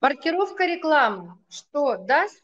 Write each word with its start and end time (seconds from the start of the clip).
Маркировка 0.00 0.64
рекламы. 0.64 1.34
Что 1.48 1.96
даст, 1.96 2.40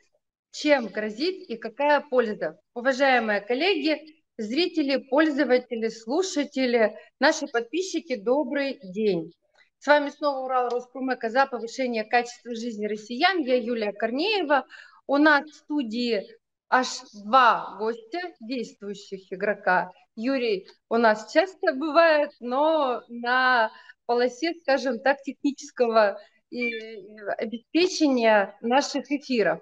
чем 0.50 0.88
грозит 0.88 1.48
и 1.48 1.56
какая 1.56 2.00
польза? 2.00 2.58
Уважаемые 2.74 3.40
коллеги, 3.40 4.24
зрители, 4.36 4.96
пользователи, 4.96 5.88
слушатели, 5.88 6.98
наши 7.20 7.46
подписчики, 7.46 8.16
добрый 8.16 8.80
день. 8.82 9.32
С 9.78 9.86
вами 9.86 10.10
снова 10.10 10.44
Урал 10.44 10.68
Роспромека 10.68 11.30
за 11.30 11.46
повышение 11.46 12.02
качества 12.02 12.56
жизни 12.56 12.86
россиян. 12.86 13.38
Я 13.42 13.54
Юлия 13.54 13.92
Корнеева. 13.92 14.66
У 15.06 15.16
нас 15.16 15.44
в 15.48 15.54
студии 15.54 16.26
аж 16.68 16.88
два 17.24 17.76
гостя, 17.78 18.18
действующих 18.40 19.32
игрока. 19.32 19.92
Юрий 20.16 20.66
у 20.88 20.96
нас 20.96 21.32
часто 21.32 21.72
бывает, 21.72 22.32
но 22.40 23.04
на 23.08 23.70
полосе, 24.06 24.54
скажем 24.54 24.98
так, 24.98 25.22
технического 25.22 26.18
и 26.54 27.18
обеспечения 27.38 28.56
наших 28.60 29.10
эфиров. 29.10 29.60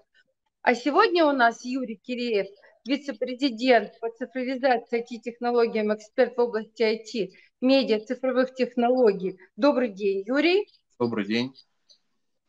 А 0.61 0.75
сегодня 0.75 1.25
у 1.25 1.33
нас 1.33 1.65
Юрий 1.65 1.97
Киреев, 1.97 2.47
вице-президент 2.87 3.99
по 3.99 4.11
цифровизации 4.11 5.01
IT-технологиям, 5.01 5.95
эксперт 5.95 6.37
в 6.37 6.41
области 6.41 6.83
IT, 6.83 7.31
медиа, 7.63 8.01
цифровых 8.01 8.55
технологий. 8.55 9.39
Добрый 9.57 9.89
день, 9.89 10.23
Юрий. 10.27 10.69
Добрый 10.99 11.25
день. 11.25 11.55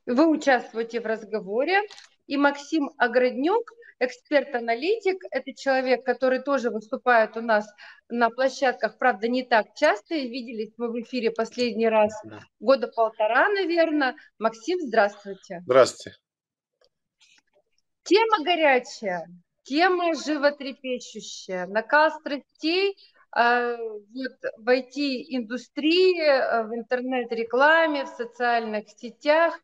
Вы 0.05 0.27
участвуете 0.27 0.99
в 0.99 1.05
разговоре. 1.05 1.81
И 2.27 2.35
Максим 2.35 2.89
Ограднюк, 2.97 3.71
эксперт-аналитик, 3.99 5.17
это 5.31 5.53
человек, 5.53 6.05
который 6.05 6.39
тоже 6.39 6.69
выступает 6.69 7.37
у 7.37 7.41
нас 7.41 7.67
на 8.09 8.29
площадках, 8.29 8.97
правда, 8.97 9.27
не 9.27 9.43
так 9.43 9.73
часто. 9.75 10.15
Виделись 10.15 10.73
мы 10.77 10.91
в 10.91 11.01
эфире 11.01 11.31
последний 11.31 11.87
раз 11.87 12.13
да. 12.23 12.39
года 12.59 12.87
полтора, 12.87 13.49
наверное. 13.49 14.15
Максим, 14.39 14.79
здравствуйте. 14.81 15.61
Здравствуйте. 15.65 16.17
Тема 18.03 18.43
горячая, 18.43 19.27
тема 19.63 20.13
животрепещущая, 20.13 21.67
накал 21.67 22.11
страстей 22.11 22.97
э, 23.35 23.77
вот, 23.77 24.51
в 24.57 24.69
IT-индустрии, 24.69 26.21
э, 26.21 26.63
в 26.63 26.75
интернет-рекламе, 26.75 28.03
в 28.03 28.09
социальных 28.09 28.89
сетях. 28.89 29.57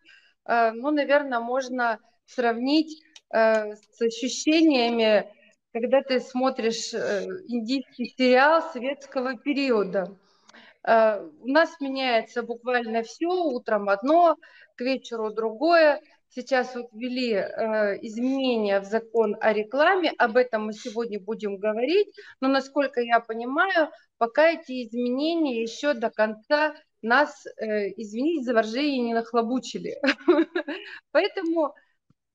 Э, 0.46 0.72
ну, 0.72 0.92
наверное, 0.92 1.42
можно 1.42 2.00
сравнить 2.26 3.04
э, 3.34 3.76
с 3.76 4.02
ощущениями, 4.02 5.28
когда 5.74 6.02
ты 6.02 6.20
смотришь 6.20 6.94
э, 6.94 7.26
индийский 7.48 8.14
сериал 8.18 8.62
советского 8.74 9.38
периода. 9.38 10.18
Э, 10.88 11.22
у 11.42 11.48
нас 11.48 11.80
меняется 11.80 12.44
буквально 12.44 13.04
все, 13.04 13.28
утром 13.28 13.90
одно, 13.90 14.38
к 14.76 14.82
вечеру 14.82 15.32
другое. 15.32 16.02
Сейчас 16.30 16.76
вот 16.76 16.90
ввели 16.94 17.34
э, 17.34 17.98
изменения 18.04 18.80
в 18.80 18.86
закон 18.86 19.36
о 19.42 19.52
рекламе, 19.52 20.12
об 20.18 20.38
этом 20.38 20.66
мы 20.66 20.74
сегодня 20.74 21.20
будем 21.20 21.58
говорить, 21.58 22.08
но 22.40 22.48
насколько 22.48 23.02
я 23.02 23.20
понимаю, 23.20 23.90
пока 24.20 24.50
эти 24.52 24.86
изменения 24.86 25.64
еще 25.64 25.96
до 25.96 26.12
конца 26.12 26.76
нас, 27.02 27.46
э, 27.48 27.90
извините 27.98 28.46
за 28.46 28.54
выражение, 28.54 29.00
не 29.00 29.14
нахлобучили. 29.16 29.98
Поэтому 31.12 31.74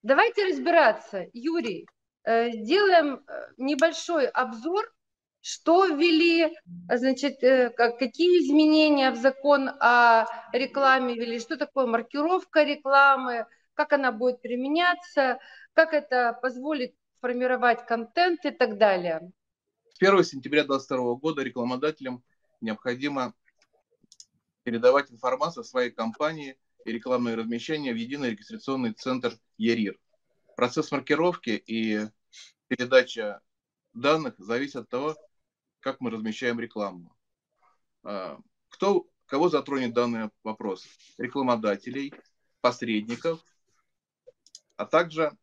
Давайте 0.05 0.45
разбираться. 0.45 1.31
Юрий, 1.33 1.87
э, 2.25 2.51
сделаем 2.51 3.25
э, 3.27 3.47
небольшой 3.57 4.27
обзор, 4.27 4.93
что 5.41 5.87
ввели, 5.87 6.55
значит, 6.93 7.43
э, 7.43 7.71
какие 7.71 8.41
изменения 8.41 9.11
в 9.13 9.17
закон 9.17 9.71
о 9.81 10.27
рекламе 10.53 11.15
ввели, 11.15 11.41
что 11.41 11.57
такое 11.57 11.87
маркировка 11.87 12.65
рекламы, 12.65 13.47
как 13.73 13.95
она 13.95 14.13
будет 14.13 14.43
применяться, 14.43 15.39
как 15.73 15.95
это 15.95 16.39
позволит 16.43 16.95
формировать 17.23 17.87
контент 17.87 18.45
и 18.45 18.51
так 18.51 18.77
далее. 18.77 19.33
С 19.89 20.03
1 20.03 20.23
сентября 20.23 20.65
2022 20.65 21.15
года 21.15 21.43
рекламодателям 21.43 22.23
необходимо 22.61 23.33
передавать 24.65 25.11
информацию 25.11 25.63
о 25.63 25.65
своей 25.65 25.91
компании 25.91 26.59
и 26.85 26.93
рекламное 26.93 27.37
размещение 27.37 27.93
в 27.93 27.97
единый 27.97 28.31
регистрационный 28.31 28.93
центр 28.93 29.37
ЕРИР. 29.59 29.99
Процесс 30.57 30.91
маркировки 30.93 31.51
и 31.67 32.09
передача 32.69 33.41
данных 33.93 34.35
зависит 34.39 34.77
от 34.77 34.89
того, 34.89 35.17
как 35.81 36.01
мы 36.01 36.11
размещаем 36.11 36.61
рекламу. 36.61 37.17
А, 38.03 38.39
кто, 38.69 39.07
кого 39.27 39.49
затронет 39.49 39.95
данный 39.95 40.31
вопрос? 40.43 40.87
Рекламодателей, 41.19 42.13
посредников, 42.61 43.45
а 44.77 44.87
также 44.87 45.37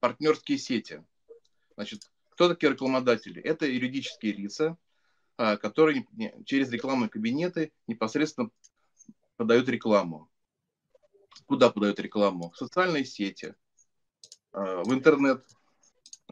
партнерские 0.00 0.58
сети. 0.58 1.04
Значит, 1.74 2.10
кто 2.30 2.48
такие 2.48 2.72
рекламодатели? 2.72 3.42
Это 3.42 3.66
юридические 3.66 4.32
лица, 4.32 4.76
а, 5.36 5.56
которые 5.56 6.06
через 6.44 6.70
рекламные 6.70 7.08
кабинеты 7.08 7.72
непосредственно 7.86 8.50
подают 9.36 9.68
рекламу. 9.68 10.30
Куда 11.46 11.70
подают 11.70 12.00
рекламу? 12.00 12.50
В 12.50 12.56
социальные 12.56 13.04
сети, 13.04 13.54
а, 14.52 14.82
в 14.82 14.92
интернет. 14.92 15.46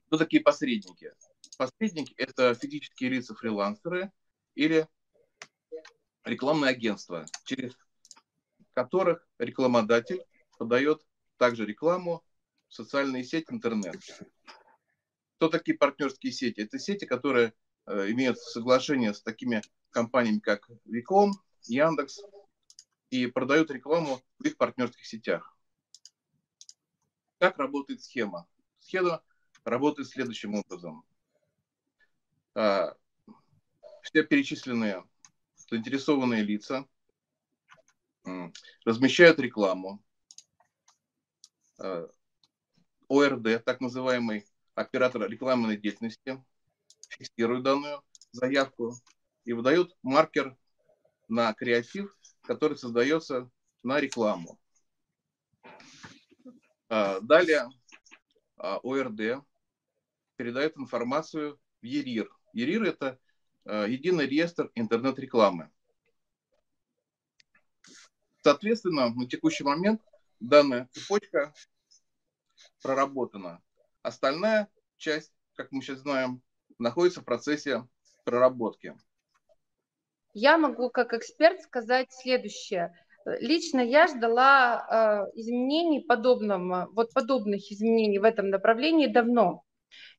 Кто 0.06 0.19
такие 0.19 0.42
посредники? 0.42 1.12
Посредники– 1.56 2.15
это 2.16 2.54
физические 2.54 3.10
лица 3.10 3.34
фрилансеры 3.34 4.10
или 4.54 4.88
рекламные 6.25 6.70
агентства, 6.70 7.26
через 7.44 7.76
которых 8.72 9.26
рекламодатель 9.38 10.25
подает 10.59 11.06
также 11.36 11.65
рекламу 11.65 12.25
в 12.69 12.75
социальные 12.75 13.25
сети, 13.25 13.47
интернет. 13.50 13.97
Кто 15.36 15.48
такие 15.48 15.76
партнерские 15.76 16.32
сети? 16.32 16.60
Это 16.60 16.78
сети, 16.78 17.04
которые 17.04 17.53
э, 17.86 18.10
имеют 18.10 18.38
соглашение 18.38 19.15
с 19.15 19.22
такими 19.22 19.62
компаниями, 19.91 20.38
как 20.38 20.69
Виком, 20.84 21.32
Яндекс, 21.65 22.21
и 23.15 23.29
продают 23.29 23.71
рекламу 23.71 24.21
в 24.41 24.45
их 24.45 24.57
партнерских 24.57 25.07
сетях. 25.07 25.57
Как 27.39 27.59
работает 27.59 28.03
схема? 28.03 28.49
Схема 28.81 29.23
работает 29.65 30.09
следующим 30.09 30.57
образом. 30.57 31.05
А, 32.57 32.97
все 34.03 34.25
перечисленные 34.25 35.05
заинтересованные 35.71 36.43
лица 36.43 36.89
размещают 38.85 39.39
рекламу. 39.39 40.03
А, 41.79 42.09
ОРД, 43.09 43.65
так 43.65 43.81
называемый 43.81 44.45
оператор 44.75 45.31
рекламной 45.31 45.77
деятельности, 45.77 46.45
фиксирует 47.11 47.63
данную 47.63 48.03
заявку 48.33 48.93
и 49.45 49.53
выдают 49.53 49.97
маркер 50.03 50.57
на 51.29 51.55
креатив 51.55 52.13
который 52.44 52.77
создается 52.77 53.50
на 53.82 54.00
рекламу. 54.00 54.59
А, 56.88 57.21
далее 57.21 57.69
а, 58.56 58.78
ОРД 58.82 59.44
передает 60.37 60.77
информацию 60.77 61.59
в 61.81 61.84
ЕРИР. 61.84 62.31
ЕРИР– 62.53 62.83
это 62.84 63.19
а, 63.65 63.87
единый 63.87 64.27
реестр 64.27 64.71
интернет-рекламы. 64.75 65.71
Соответственно, 68.43 69.09
на 69.09 69.27
текущий 69.27 69.65
момент 69.65 70.03
данная 70.38 70.88
цепочка 70.93 71.54
проработана. 72.83 73.62
Остальная 74.03 74.69
часть, 74.99 75.33
как 75.54 75.72
мы 75.72 75.81
сейчас 75.81 76.00
знаем, 76.00 76.43
находится 76.78 77.22
в 77.22 77.25
процессе 77.25 77.88
проработки 78.25 78.94
я 80.34 80.59
могу 80.59 80.91
как 80.91 81.15
эксперт 81.15 81.62
сказать 81.62 82.12
следующее. 82.12 82.93
Лично 83.25 83.81
я 83.81 84.06
ждала 84.06 85.27
э, 85.34 85.39
изменений 85.41 86.01
подобного, 86.01 86.89
вот 86.92 87.15
подобных 87.15 87.72
изменений 87.72 88.19
в 88.19 88.25
этом 88.25 88.51
направлении 88.51 89.07
давно. 89.07 89.63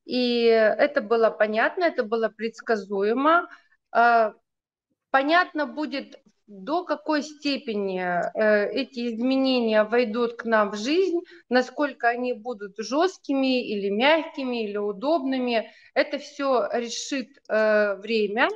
И 0.04 0.44
это 0.44 1.02
было 1.02 1.30
понятно, 1.30 1.84
это 1.84 2.02
было 2.02 2.28
предсказуемо. 2.28 3.48
Э, 3.94 4.32
понятно 5.10 5.66
будет, 5.66 6.18
до 6.48 6.84
какой 6.84 7.22
степени 7.22 8.00
э, 8.00 8.70
эти 8.72 9.14
изменения 9.14 9.84
войдут 9.84 10.34
к 10.34 10.44
нам 10.44 10.70
в 10.70 10.76
жизнь, 10.76 11.20
насколько 11.48 12.08
они 12.08 12.32
будут 12.32 12.76
жесткими 12.78 13.68
или 13.68 13.90
мягкими 13.90 14.64
или 14.64 14.78
удобными. 14.78 15.70
Это 15.94 16.18
все 16.18 16.68
решит 16.72 17.28
время. 17.48 18.48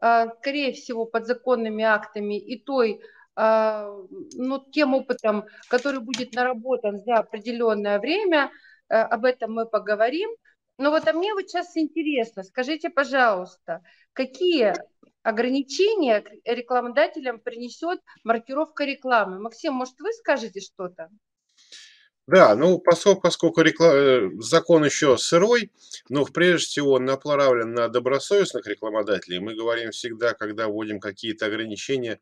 А, 0.00 0.28
скорее 0.40 0.72
всего, 0.72 1.06
подзаконными 1.06 1.84
актами 1.84 2.38
и 2.38 2.62
той 2.62 3.00
а, 3.36 3.90
ну, 4.34 4.64
тем 4.70 4.94
опытом, 4.94 5.44
который 5.68 6.00
будет 6.00 6.34
наработан 6.34 6.98
за 7.00 7.16
определенное 7.16 7.98
время, 7.98 8.50
э, 8.88 8.94
об 8.94 9.24
этом 9.24 9.52
мы 9.52 9.66
поговорим. 9.66 10.30
Но 10.78 10.90
вот 10.90 11.06
а 11.08 11.12
мне 11.12 11.34
вот 11.34 11.48
сейчас 11.48 11.76
интересно, 11.76 12.42
скажите, 12.42 12.90
пожалуйста, 12.90 13.82
какие 14.12 14.74
ограничения 15.22 16.24
рекламодателям 16.44 17.40
принесет 17.40 18.00
маркировка 18.24 18.84
рекламы. 18.84 19.40
Максим, 19.40 19.74
может, 19.74 19.98
вы 20.00 20.12
скажете 20.12 20.60
что-то? 20.60 21.08
Да, 22.26 22.56
ну 22.56 22.78
поскольку, 22.78 23.60
реклам... 23.60 23.90
Э, 23.92 24.30
закон 24.38 24.84
еще 24.84 25.18
сырой, 25.18 25.70
но 26.08 26.24
прежде 26.24 26.66
всего 26.66 26.92
он 26.92 27.04
направлен 27.04 27.74
на 27.74 27.88
добросовестных 27.88 28.66
рекламодателей. 28.66 29.40
Мы 29.40 29.54
говорим 29.54 29.90
всегда, 29.90 30.32
когда 30.32 30.68
вводим 30.68 31.00
какие-то 31.00 31.46
ограничения, 31.46 32.20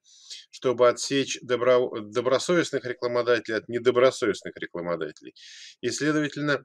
чтобы 0.50 0.88
отсечь 0.88 1.38
добро... 1.40 2.00
добросовестных 2.00 2.84
рекламодателей 2.84 3.58
от 3.58 3.68
недобросовестных 3.68 4.56
рекламодателей. 4.56 5.34
И, 5.80 5.90
следовательно, 5.90 6.64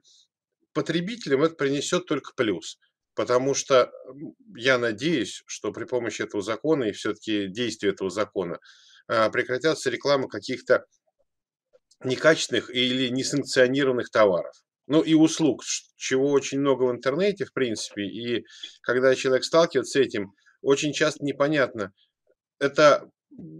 потребителям 0.72 1.44
это 1.44 1.54
принесет 1.54 2.06
только 2.06 2.32
плюс. 2.34 2.78
Потому 3.14 3.54
что 3.54 3.90
я 4.56 4.78
надеюсь, 4.78 5.42
что 5.46 5.72
при 5.72 5.84
помощи 5.84 6.22
этого 6.22 6.42
закона 6.42 6.84
и 6.84 6.92
все-таки 6.92 7.46
действия 7.48 7.90
этого 7.90 8.10
закона 8.10 8.58
а, 9.08 9.28
прекратятся 9.30 9.90
рекламы 9.90 10.28
каких-то 10.28 10.86
некачественных 12.04 12.70
или 12.70 13.08
несанкционированных 13.08 14.10
товаров. 14.10 14.52
Ну 14.86 15.02
и 15.02 15.14
услуг, 15.14 15.62
чего 15.96 16.30
очень 16.30 16.60
много 16.60 16.84
в 16.84 16.90
интернете, 16.92 17.44
в 17.44 17.52
принципе. 17.52 18.04
И 18.04 18.44
когда 18.82 19.14
человек 19.14 19.44
сталкивается 19.44 19.98
с 19.98 20.02
этим, 20.02 20.32
очень 20.62 20.92
часто 20.92 21.24
непонятно, 21.24 21.92
это 22.58 23.08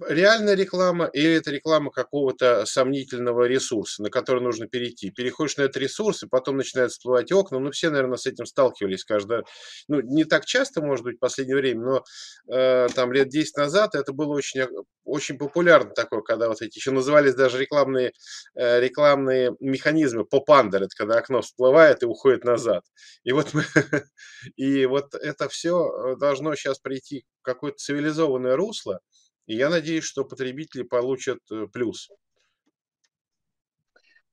реальная 0.09 0.55
реклама 0.55 1.07
или 1.13 1.35
это 1.35 1.51
реклама 1.51 1.91
какого-то 1.91 2.65
сомнительного 2.65 3.45
ресурса, 3.45 4.03
на 4.03 4.11
который 4.11 4.43
нужно 4.43 4.67
перейти. 4.67 5.11
Переходишь 5.11 5.57
на 5.57 5.63
этот 5.63 5.77
ресурс, 5.77 6.23
и 6.23 6.29
потом 6.29 6.57
начинают 6.57 6.93
всплывать 6.93 7.31
окна. 7.33 7.59
Ну, 7.59 7.71
все, 7.71 7.91
наверное, 7.91 8.17
с 8.17 8.27
этим 8.27 8.47
сталкивались 8.47 9.05
каждый 9.05 9.43
Ну, 9.87 10.01
не 10.01 10.25
так 10.25 10.47
часто, 10.47 10.81
может 10.81 11.05
быть, 11.05 11.17
в 11.17 11.21
последнее 11.21 11.57
время, 11.57 11.85
но 11.85 12.05
э, 12.53 12.89
там 12.95 13.13
лет 13.13 13.29
10 13.29 13.57
назад 13.57 13.95
это 13.95 14.13
было 14.13 14.35
очень, 14.35 14.67
очень 15.05 15.37
популярно 15.39 15.91
такое, 15.91 16.23
когда 16.23 16.49
вот 16.49 16.63
эти 16.63 16.79
еще 16.79 16.91
назывались 16.91 17.35
даже 17.35 17.59
рекламные, 17.59 18.13
э, 18.55 18.81
рекламные 18.81 19.55
механизмы 19.61 20.25
поп-андер, 20.25 20.85
это 20.85 20.97
когда 20.97 21.19
окно 21.19 21.43
всплывает 21.43 22.03
и 22.03 22.07
уходит 22.07 22.45
назад. 22.45 22.85
И 23.23 23.33
вот, 23.33 23.53
мы, 23.53 23.65
и 24.57 24.87
вот 24.87 25.15
это 25.15 25.49
все 25.49 26.17
должно 26.19 26.55
сейчас 26.55 26.79
прийти 26.79 27.25
в 27.41 27.45
какое-то 27.45 27.77
цивилизованное 27.77 28.57
русло, 28.57 29.01
и 29.49 29.57
я 29.57 29.71
надеюсь, 29.71 30.05
что 30.05 30.25
потребители 30.25 30.85
получат 30.85 31.41
э, 31.51 31.67
плюс. 31.73 32.09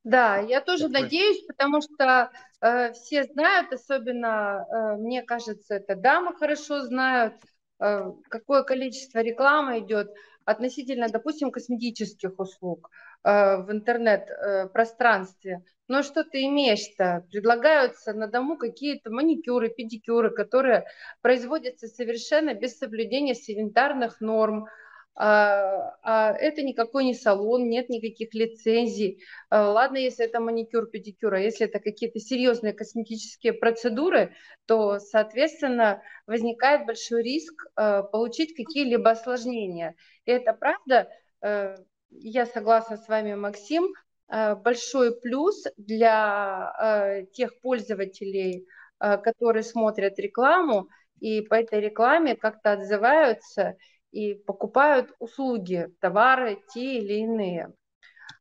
Да, 0.03 0.37
я 0.37 0.61
тоже 0.61 0.87
Какой? 0.87 1.01
надеюсь, 1.03 1.43
потому 1.47 1.81
что 1.81 2.29
э, 2.61 2.93
все 2.93 3.23
знают, 3.23 3.73
особенно, 3.73 4.63
э, 4.69 4.97
мне 4.97 5.23
кажется, 5.23 5.75
это 5.75 5.95
дамы 5.95 6.35
хорошо 6.35 6.83
знают, 6.83 7.33
э, 7.79 8.11
какое 8.29 8.61
количество 8.63 9.19
рекламы 9.19 9.79
идет 9.79 10.11
относительно, 10.45 11.09
допустим, 11.09 11.49
косметических 11.49 12.37
услуг 12.37 12.91
э, 13.23 13.57
в 13.63 13.71
интернет-пространстве. 13.71 15.63
Э, 15.65 15.69
Но 15.87 16.03
что 16.03 16.23
ты 16.23 16.45
имеешь-то? 16.45 17.25
Предлагаются 17.31 18.13
на 18.13 18.27
дому 18.27 18.57
какие-то 18.57 19.09
маникюры, 19.09 19.69
педикюры, 19.69 20.29
которые 20.29 20.85
производятся 21.23 21.87
совершенно 21.87 22.53
без 22.53 22.77
соблюдения 22.77 23.33
санитарных 23.33 24.21
норм, 24.21 24.67
а, 25.15 25.95
а 26.03 26.33
это 26.33 26.61
никакой 26.61 27.05
не 27.05 27.13
салон, 27.13 27.69
нет 27.69 27.87
никаких 27.87 28.33
лицензий. 28.33 29.23
А, 29.49 29.71
ладно, 29.71 29.97
если 29.97 30.25
это 30.25 30.41
маникюр, 30.41 30.87
педикюр, 30.87 31.33
а 31.35 31.39
если 31.39 31.67
это 31.67 31.79
какие-то 31.79 32.19
серьезные 32.19 32.73
косметические 32.73 33.53
процедуры, 33.53 34.35
то, 34.65 34.99
соответственно, 34.99 36.01
возникает 36.27 36.85
большой 36.85 37.23
риск 37.23 37.65
а, 37.75 38.03
получить 38.03 38.55
какие-либо 38.55 39.11
осложнения. 39.11 39.95
И 40.25 40.31
это 40.31 40.53
правда, 40.53 41.09
э, 41.41 41.77
я 42.09 42.45
согласна 42.45 42.97
с 42.97 43.07
вами, 43.07 43.35
Максим, 43.35 43.93
большой 44.27 45.19
плюс 45.21 45.65
для 45.77 47.27
тех 47.33 47.59
пользователей, 47.61 48.67
которые 48.97 49.61
смотрят 49.61 50.17
рекламу 50.17 50.89
и 51.19 51.41
по 51.41 51.53
этой 51.53 51.79
рекламе 51.79 52.35
как-то 52.35 52.71
отзываются– 52.73 53.77
и 54.15 54.33
покупают 54.33 55.11
услуги, 55.19 55.89
товары 55.99 56.61
те 56.73 56.99
или 56.99 57.15
иные. 57.15 57.73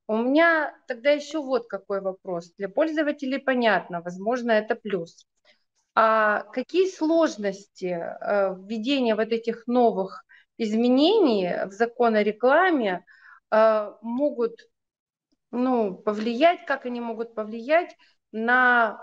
У 0.07 0.17
меня 0.17 0.73
тогда 0.87 1.11
еще 1.11 1.43
вот 1.43 1.67
какой 1.67 2.01
вопрос. 2.01 2.53
Для 2.57 2.69
пользователей 2.69 3.41
понятно, 3.41 4.01
возможно, 4.01 4.53
это 4.53 4.77
плюс. 4.77 5.27
А 5.97 6.43
какие 6.53 6.89
сложности 6.89 7.87
э, 7.87 8.55
введения 8.57 9.17
вот 9.17 9.29
этих 9.33 9.67
новых 9.67 10.25
изменений 10.59 11.67
в 11.67 11.73
закон 11.73 12.15
о 12.15 12.23
рекламе 12.23 13.05
э, 13.51 13.93
могут 14.01 14.61
ну, 15.51 15.95
повлиять, 15.95 16.67
как 16.67 16.87
они 16.87 17.01
могут 17.01 17.35
повлиять 17.35 17.97
на 18.37 18.99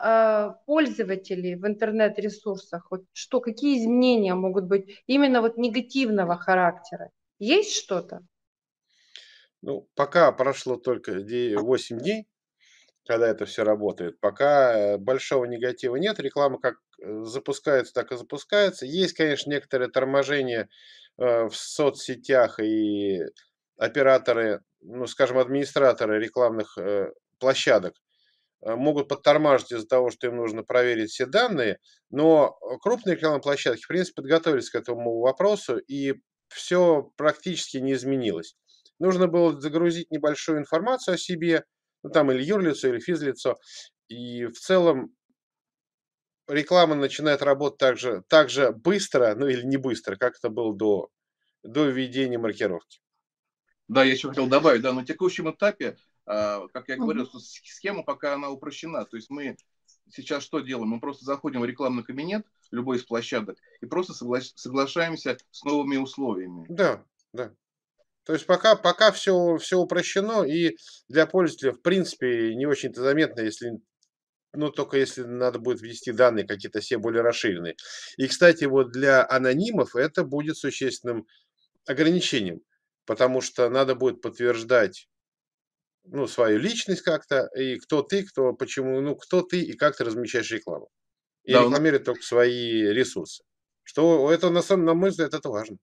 э, 0.54 0.66
пользователей 0.66 1.56
в 1.56 1.66
интернет-ресурсах? 1.66 2.88
Вот 2.92 3.06
что, 3.14 3.40
какие 3.40 3.80
изменения 3.80 4.36
могут 4.36 4.66
быть 4.66 5.02
именно 5.08 5.40
вот 5.40 5.58
негативного 5.58 6.36
характера? 6.36 7.12
Есть 7.40 7.74
что-то? 7.74 8.28
Ну, 9.62 9.88
пока 9.96 10.34
прошло 10.34 10.76
только 10.76 11.14
8 11.14 12.00
дней, 12.00 12.28
когда 13.08 13.30
это 13.30 13.46
все 13.46 13.64
работает. 13.64 14.20
Пока 14.20 14.74
э, 14.74 14.98
большого 14.98 15.46
негатива 15.46 15.96
нет. 15.96 16.20
Реклама 16.20 16.60
как 16.60 16.76
э, 17.02 17.24
запускается, 17.24 17.94
так 17.94 18.12
и 18.12 18.18
запускается. 18.18 18.86
Есть, 18.86 19.14
конечно, 19.14 19.50
некоторое 19.50 19.88
торможение 19.88 20.68
э, 21.18 21.46
в 21.46 21.56
соцсетях 21.56 22.60
и 22.60 23.22
операторы, 23.78 24.60
ну, 24.82 25.08
скажем, 25.08 25.38
администраторы 25.38 26.20
рекламных 26.20 26.78
площадок 27.40 27.94
могут 28.64 29.08
подтормаживать 29.08 29.72
из-за 29.72 29.88
того, 29.88 30.12
что 30.12 30.28
им 30.28 30.38
нужно 30.38 30.64
проверить 30.64 31.12
все 31.12 31.26
данные, 31.26 31.80
но 32.10 32.58
крупные 32.82 33.16
рекламные 33.16 33.42
площадки, 33.42 33.84
в 33.84 33.88
принципе, 33.88 34.22
подготовились 34.22 34.70
к 34.70 34.76
этому 34.76 35.20
вопросу, 35.20 35.78
и 35.78 36.16
все 36.48 37.12
практически 37.18 37.78
не 37.78 37.94
изменилось. 37.94 38.56
Нужно 39.00 39.28
было 39.28 39.60
загрузить 39.60 40.12
небольшую 40.12 40.60
информацию 40.60 41.16
о 41.16 41.18
себе, 41.18 41.64
ну, 42.04 42.10
там 42.12 42.32
или 42.32 42.44
юрлицо, 42.44 42.90
или 42.90 43.00
физлицо, 43.00 43.58
и 44.08 44.46
в 44.46 44.60
целом 44.60 45.16
реклама 46.48 46.96
начинает 46.96 47.42
работать 47.42 47.80
так 47.80 47.98
же, 47.98 48.24
так 48.28 48.50
же 48.50 48.72
быстро, 48.72 49.34
ну 49.36 49.48
или 49.48 49.66
не 49.66 49.78
быстро, 49.78 50.16
как 50.16 50.36
это 50.38 50.50
было 50.50 50.76
до, 50.76 51.10
до 51.64 51.86
введения 51.86 52.38
маркировки. 52.38 53.00
Да, 53.88 54.04
я 54.04 54.14
еще 54.14 54.30
хотел 54.30 54.48
добавить, 54.48 54.82
да, 54.82 54.94
на 54.94 55.06
текущем 55.06 55.50
этапе 55.52 55.98
как 56.26 56.88
я 56.88 56.98
говорил, 56.98 57.26
что 57.26 57.40
схема 57.40 58.04
пока 58.04 58.36
она 58.36 58.50
упрощена. 58.50 59.06
То 59.06 59.18
есть 59.18 59.30
мы 59.30 59.58
сейчас 60.10 60.44
что 60.44 60.60
делаем? 60.60 60.90
Мы 60.90 61.00
просто 61.00 61.26
заходим 61.26 61.62
в 61.62 61.66
рекламный 61.66 62.04
кабинет, 62.04 62.46
любой 62.72 62.98
из 62.98 63.04
площадок, 63.04 63.58
и 63.82 63.86
просто 63.86 64.14
согла- 64.14 64.42
соглашаемся 64.42 65.38
с 65.52 65.64
новыми 65.64 65.98
условиями. 65.98 66.66
Да, 66.70 67.04
да. 67.34 67.54
То 68.24 68.34
есть 68.34 68.46
пока, 68.46 68.76
пока 68.76 69.12
все, 69.12 69.58
все 69.58 69.78
упрощено, 69.78 70.44
и 70.44 70.78
для 71.08 71.26
пользователя, 71.26 71.74
в 71.74 71.82
принципе, 71.82 72.56
не 72.56 72.66
очень-то 72.66 73.02
заметно, 73.02 73.42
если 73.42 73.82
ну, 74.54 74.70
только 74.70 74.98
если 74.98 75.24
надо 75.24 75.60
будет 75.60 75.82
ввести 75.82 76.12
данные 76.12 76.46
какие-то 76.46 76.82
все 76.82 76.98
более 76.98 77.22
расширенные. 77.22 77.76
И, 78.18 78.28
кстати, 78.28 78.66
вот 78.66 78.92
для 78.92 79.26
анонимов 79.28 79.96
это 79.96 80.26
будет 80.26 80.58
существенным 80.58 81.26
ограничением, 81.88 82.62
потому 83.06 83.40
что 83.40 83.70
надо 83.70 83.96
будет 83.96 84.22
подтверждать 84.22 85.08
ну, 86.04 86.28
свою 86.28 86.60
личность 86.60 87.02
как-то, 87.02 87.48
и 87.56 87.78
кто 87.78 88.02
ты, 88.02 88.24
кто, 88.24 88.54
почему, 88.54 89.02
ну, 89.02 89.16
кто 89.16 89.42
ты 89.42 89.62
и 89.62 89.74
как 89.74 89.96
ты 89.98 90.04
размещаешь 90.04 90.52
рекламу. 90.52 90.90
И 91.44 91.54
да, 91.54 91.64
рекламирует 91.64 92.06
только 92.06 92.22
свои 92.22 92.84
ресурсы. 92.84 93.44
Что 93.84 94.32
это, 94.32 94.50
на 94.50 94.62
самом 94.62 94.86
на 94.86 94.94
мой 94.94 95.10
взгляд, 95.10 95.34
это 95.34 95.50
важно. 95.50 95.78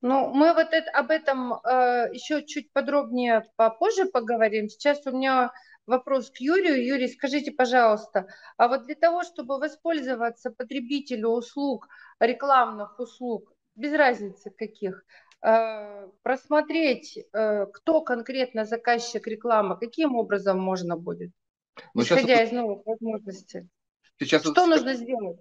Ну, 0.00 0.32
мы 0.32 0.54
вот 0.54 0.68
это, 0.72 0.90
об 0.92 1.10
этом 1.10 1.54
э, 1.54 2.08
еще 2.12 2.44
чуть 2.46 2.72
подробнее 2.72 3.44
попозже 3.56 4.04
поговорим. 4.04 4.68
Сейчас 4.68 5.04
у 5.06 5.10
меня 5.10 5.52
вопрос 5.86 6.30
к 6.30 6.36
Юрию. 6.38 6.86
Юрий, 6.86 7.08
скажите, 7.08 7.50
пожалуйста, 7.50 8.28
а 8.56 8.68
вот 8.68 8.86
для 8.86 8.94
того, 8.94 9.24
чтобы 9.24 9.58
воспользоваться 9.58 10.50
потребителю 10.50 11.30
услуг, 11.30 11.88
рекламных 12.20 13.00
услуг, 13.00 13.52
без 13.74 13.92
разницы 13.92 14.50
каких, 14.50 15.04
просмотреть, 15.40 17.16
э, 17.16 17.66
кто 17.66 18.00
конкретно 18.00 18.64
заказчик 18.64 19.26
рекламы, 19.26 19.78
каким 19.78 20.16
образом 20.16 20.58
можно 20.58 20.96
будет, 20.96 21.30
Но 21.76 21.82
ну, 21.94 22.02
исходя 22.02 22.42
из 22.42 22.50
новых 22.50 22.84
возможностей. 22.84 23.68
Сейчас 24.18 24.42
что 24.42 24.52
это... 24.52 24.66
нужно 24.66 24.94
сделать? 24.94 25.38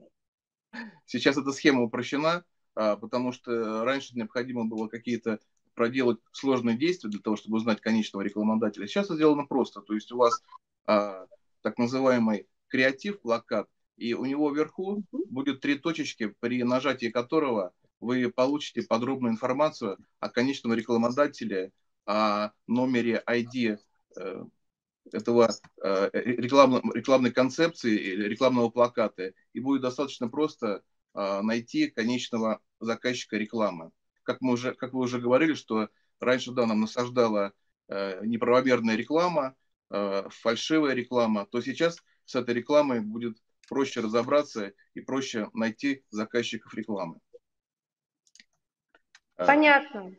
Сейчас 1.05 1.37
эта 1.37 1.51
схема 1.51 1.83
упрощена, 1.83 2.43
а, 2.75 2.95
потому 2.95 3.31
что 3.31 3.83
раньше 3.83 4.15
необходимо 4.15 4.65
было 4.65 4.87
какие-то 4.87 5.39
проделать 5.73 6.19
сложные 6.31 6.77
действия 6.77 7.09
для 7.09 7.19
того, 7.19 7.35
чтобы 7.35 7.57
узнать 7.57 7.81
конечного 7.81 8.23
рекламодателя. 8.23 8.87
Сейчас 8.87 9.05
это 9.05 9.15
сделано 9.15 9.45
просто. 9.45 9.81
То 9.81 9.93
есть 9.93 10.11
у 10.11 10.17
вас 10.17 10.43
а, 10.85 11.25
так 11.61 11.77
называемый 11.77 12.47
креатив, 12.67 13.21
плакат, 13.21 13.67
и 13.95 14.13
у 14.13 14.25
него 14.25 14.51
вверху 14.51 15.03
будет 15.11 15.61
три 15.61 15.75
точечки, 15.75 16.35
при 16.39 16.61
нажатии 16.63 17.09
которого 17.09 17.73
вы 17.99 18.31
получите 18.31 18.83
подробную 18.83 19.33
информацию 19.33 19.97
о 20.19 20.29
конечном 20.29 20.73
рекламодателе, 20.73 21.71
о 22.05 22.51
номере 22.67 23.23
ID 23.27 23.77
э, 24.17 24.45
этого 25.11 25.49
э, 25.83 26.09
рекламной, 26.13 26.81
рекламной 26.93 27.31
концепции 27.31 27.97
рекламного 27.97 28.69
плаката, 28.69 29.33
и 29.53 29.59
будет 29.59 29.81
достаточно 29.81 30.29
просто 30.29 30.83
э, 31.13 31.41
найти 31.41 31.87
конечного 31.87 32.61
заказчика 32.79 33.37
рекламы. 33.37 33.91
Как, 34.23 34.41
мы 34.41 34.53
уже, 34.53 34.73
как 34.73 34.93
вы 34.93 35.01
уже 35.01 35.19
говорили, 35.19 35.53
что 35.53 35.89
раньше 36.19 36.51
да, 36.51 36.65
нам 36.65 36.81
насаждала 36.81 37.53
неправомерная 37.89 38.97
реклама, 38.97 39.55
фальшивая 39.87 40.93
реклама, 40.93 41.45
то 41.45 41.61
сейчас 41.61 42.03
с 42.25 42.35
этой 42.35 42.53
рекламой 42.53 42.99
будет 42.99 43.37
проще 43.69 44.01
разобраться 44.01 44.73
и 44.93 44.99
проще 44.99 45.49
найти 45.53 46.03
заказчиков 46.09 46.73
рекламы. 46.73 47.19
Понятно. 49.37 50.11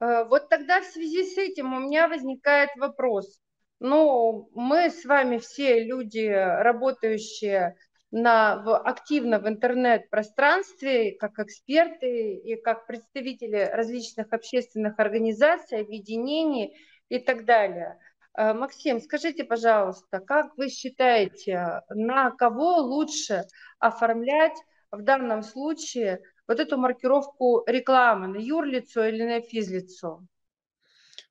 Вот 0.00 0.48
тогда 0.48 0.80
в 0.80 0.84
связи 0.84 1.24
с 1.24 1.36
этим 1.36 1.74
у 1.74 1.80
меня 1.80 2.08
возникает 2.08 2.70
вопрос. 2.76 3.40
Ну, 3.80 4.50
мы 4.54 4.90
с 4.90 5.04
вами 5.04 5.38
все 5.38 5.84
люди, 5.84 6.26
работающие 6.28 7.76
на, 8.10 8.56
в, 8.62 8.76
активно 8.76 9.38
в 9.38 9.48
интернет-пространстве, 9.48 11.12
как 11.12 11.38
эксперты 11.38 12.34
и 12.34 12.56
как 12.60 12.86
представители 12.86 13.68
различных 13.72 14.32
общественных 14.32 14.98
организаций, 14.98 15.80
объединений 15.80 16.76
и 17.08 17.18
так 17.18 17.44
далее. 17.44 17.98
Э, 18.36 18.54
Максим, 18.54 19.00
скажите, 19.00 19.44
пожалуйста, 19.44 20.20
как 20.20 20.56
вы 20.56 20.68
считаете, 20.70 21.82
на 21.90 22.30
кого 22.30 22.78
лучше 22.78 23.44
оформлять 23.78 24.56
в 24.90 25.02
данном 25.02 25.42
случае 25.42 26.20
вот 26.48 26.58
эту 26.58 26.78
маркировку 26.78 27.62
рекламы, 27.66 28.28
на 28.28 28.38
юрлицо 28.38 29.04
или 29.04 29.22
на 29.22 29.40
физлицо? 29.40 30.22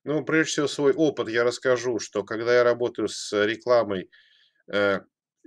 Ну, 0.04 0.24
прежде 0.24 0.52
всего, 0.52 0.68
свой 0.68 0.94
опыт 0.94 1.28
я 1.30 1.44
расскажу, 1.44 2.00
что 2.00 2.24
когда 2.24 2.56
я 2.56 2.64
работаю 2.64 3.10
с 3.10 3.34
рекламой 3.46 4.10
э, 4.72 5.02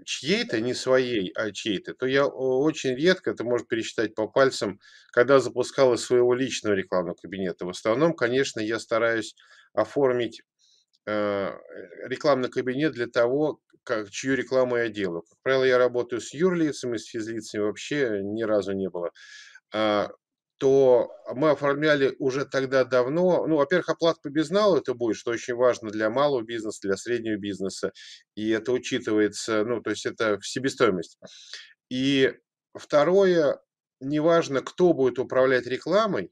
чьей-то, 0.04 0.60
не 0.60 0.74
своей, 0.74 1.30
а 1.34 1.50
чьей-то, 1.50 1.94
то 1.94 2.06
я 2.06 2.26
очень 2.26 2.94
редко, 2.94 3.30
это 3.30 3.44
можно 3.44 3.66
пересчитать 3.66 4.14
по 4.14 4.26
пальцам, 4.26 4.80
когда 5.12 5.40
запускал 5.40 5.94
из 5.94 6.04
своего 6.04 6.34
личного 6.34 6.74
рекламного 6.74 7.16
кабинета. 7.16 7.64
В 7.64 7.70
основном, 7.70 8.14
конечно, 8.14 8.60
я 8.60 8.78
стараюсь 8.78 9.34
оформить 9.72 10.42
э, 11.06 11.50
рекламный 12.04 12.50
кабинет 12.50 12.92
для 12.92 13.06
того, 13.06 13.60
как, 13.82 14.10
чью 14.10 14.34
рекламу 14.34 14.76
я 14.76 14.88
делаю. 14.88 15.22
Как 15.22 15.38
правило, 15.42 15.64
я 15.64 15.78
работаю 15.78 16.20
с 16.20 16.34
юрлицами, 16.34 16.96
с 16.96 17.06
физлицами 17.06 17.62
вообще 17.62 18.20
ни 18.22 18.42
разу 18.42 18.72
не 18.72 18.90
было. 18.90 19.10
А, 19.72 20.10
то 20.58 21.10
мы 21.34 21.50
оформляли 21.50 22.14
уже 22.18 22.44
тогда 22.44 22.84
давно, 22.84 23.46
ну, 23.46 23.56
во-первых, 23.56 23.88
оплата 23.88 24.20
по 24.22 24.28
безналу 24.28 24.76
это 24.76 24.92
будет, 24.94 25.16
что 25.16 25.30
очень 25.30 25.54
важно 25.54 25.90
для 25.90 26.10
малого 26.10 26.42
бизнеса, 26.42 26.80
для 26.82 26.96
среднего 26.96 27.36
бизнеса, 27.38 27.92
и 28.34 28.50
это 28.50 28.72
учитывается, 28.72 29.64
ну, 29.64 29.80
то 29.80 29.90
есть 29.90 30.04
это 30.04 30.38
в 30.38 30.46
себестоимость. 30.46 31.18
И 31.88 32.34
второе, 32.74 33.58
неважно, 34.00 34.60
кто 34.60 34.92
будет 34.92 35.18
управлять 35.18 35.66
рекламой, 35.66 36.30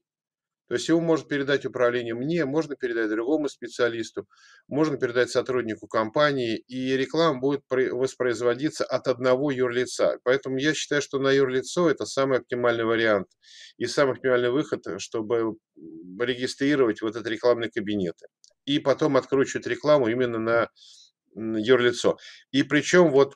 то 0.68 0.74
есть 0.74 0.88
его 0.88 1.00
можно 1.00 1.26
передать 1.26 1.64
управление 1.64 2.14
мне, 2.14 2.44
можно 2.44 2.76
передать 2.76 3.08
другому 3.10 3.48
специалисту, 3.48 4.28
можно 4.68 4.98
передать 4.98 5.30
сотруднику 5.30 5.86
компании, 5.86 6.56
и 6.56 6.94
реклама 6.96 7.40
будет 7.40 7.62
воспроизводиться 7.70 8.84
от 8.84 9.08
одного 9.08 9.50
юрлица. 9.50 10.18
Поэтому 10.24 10.58
я 10.58 10.74
считаю, 10.74 11.00
что 11.00 11.18
на 11.18 11.30
юрлицо 11.32 11.90
это 11.90 12.04
самый 12.04 12.38
оптимальный 12.38 12.84
вариант 12.84 13.28
и 13.78 13.86
самый 13.86 14.12
оптимальный 14.14 14.50
выход, 14.50 14.84
чтобы 14.98 15.56
регистрировать 16.20 17.00
вот 17.00 17.16
этот 17.16 17.26
рекламный 17.26 17.70
кабинет. 17.70 18.16
И 18.66 18.78
потом 18.78 19.16
откручивать 19.16 19.66
рекламу 19.66 20.08
именно 20.08 20.38
на 20.38 20.68
юрлицо. 21.34 22.18
И 22.50 22.62
причем 22.62 23.10
вот 23.10 23.34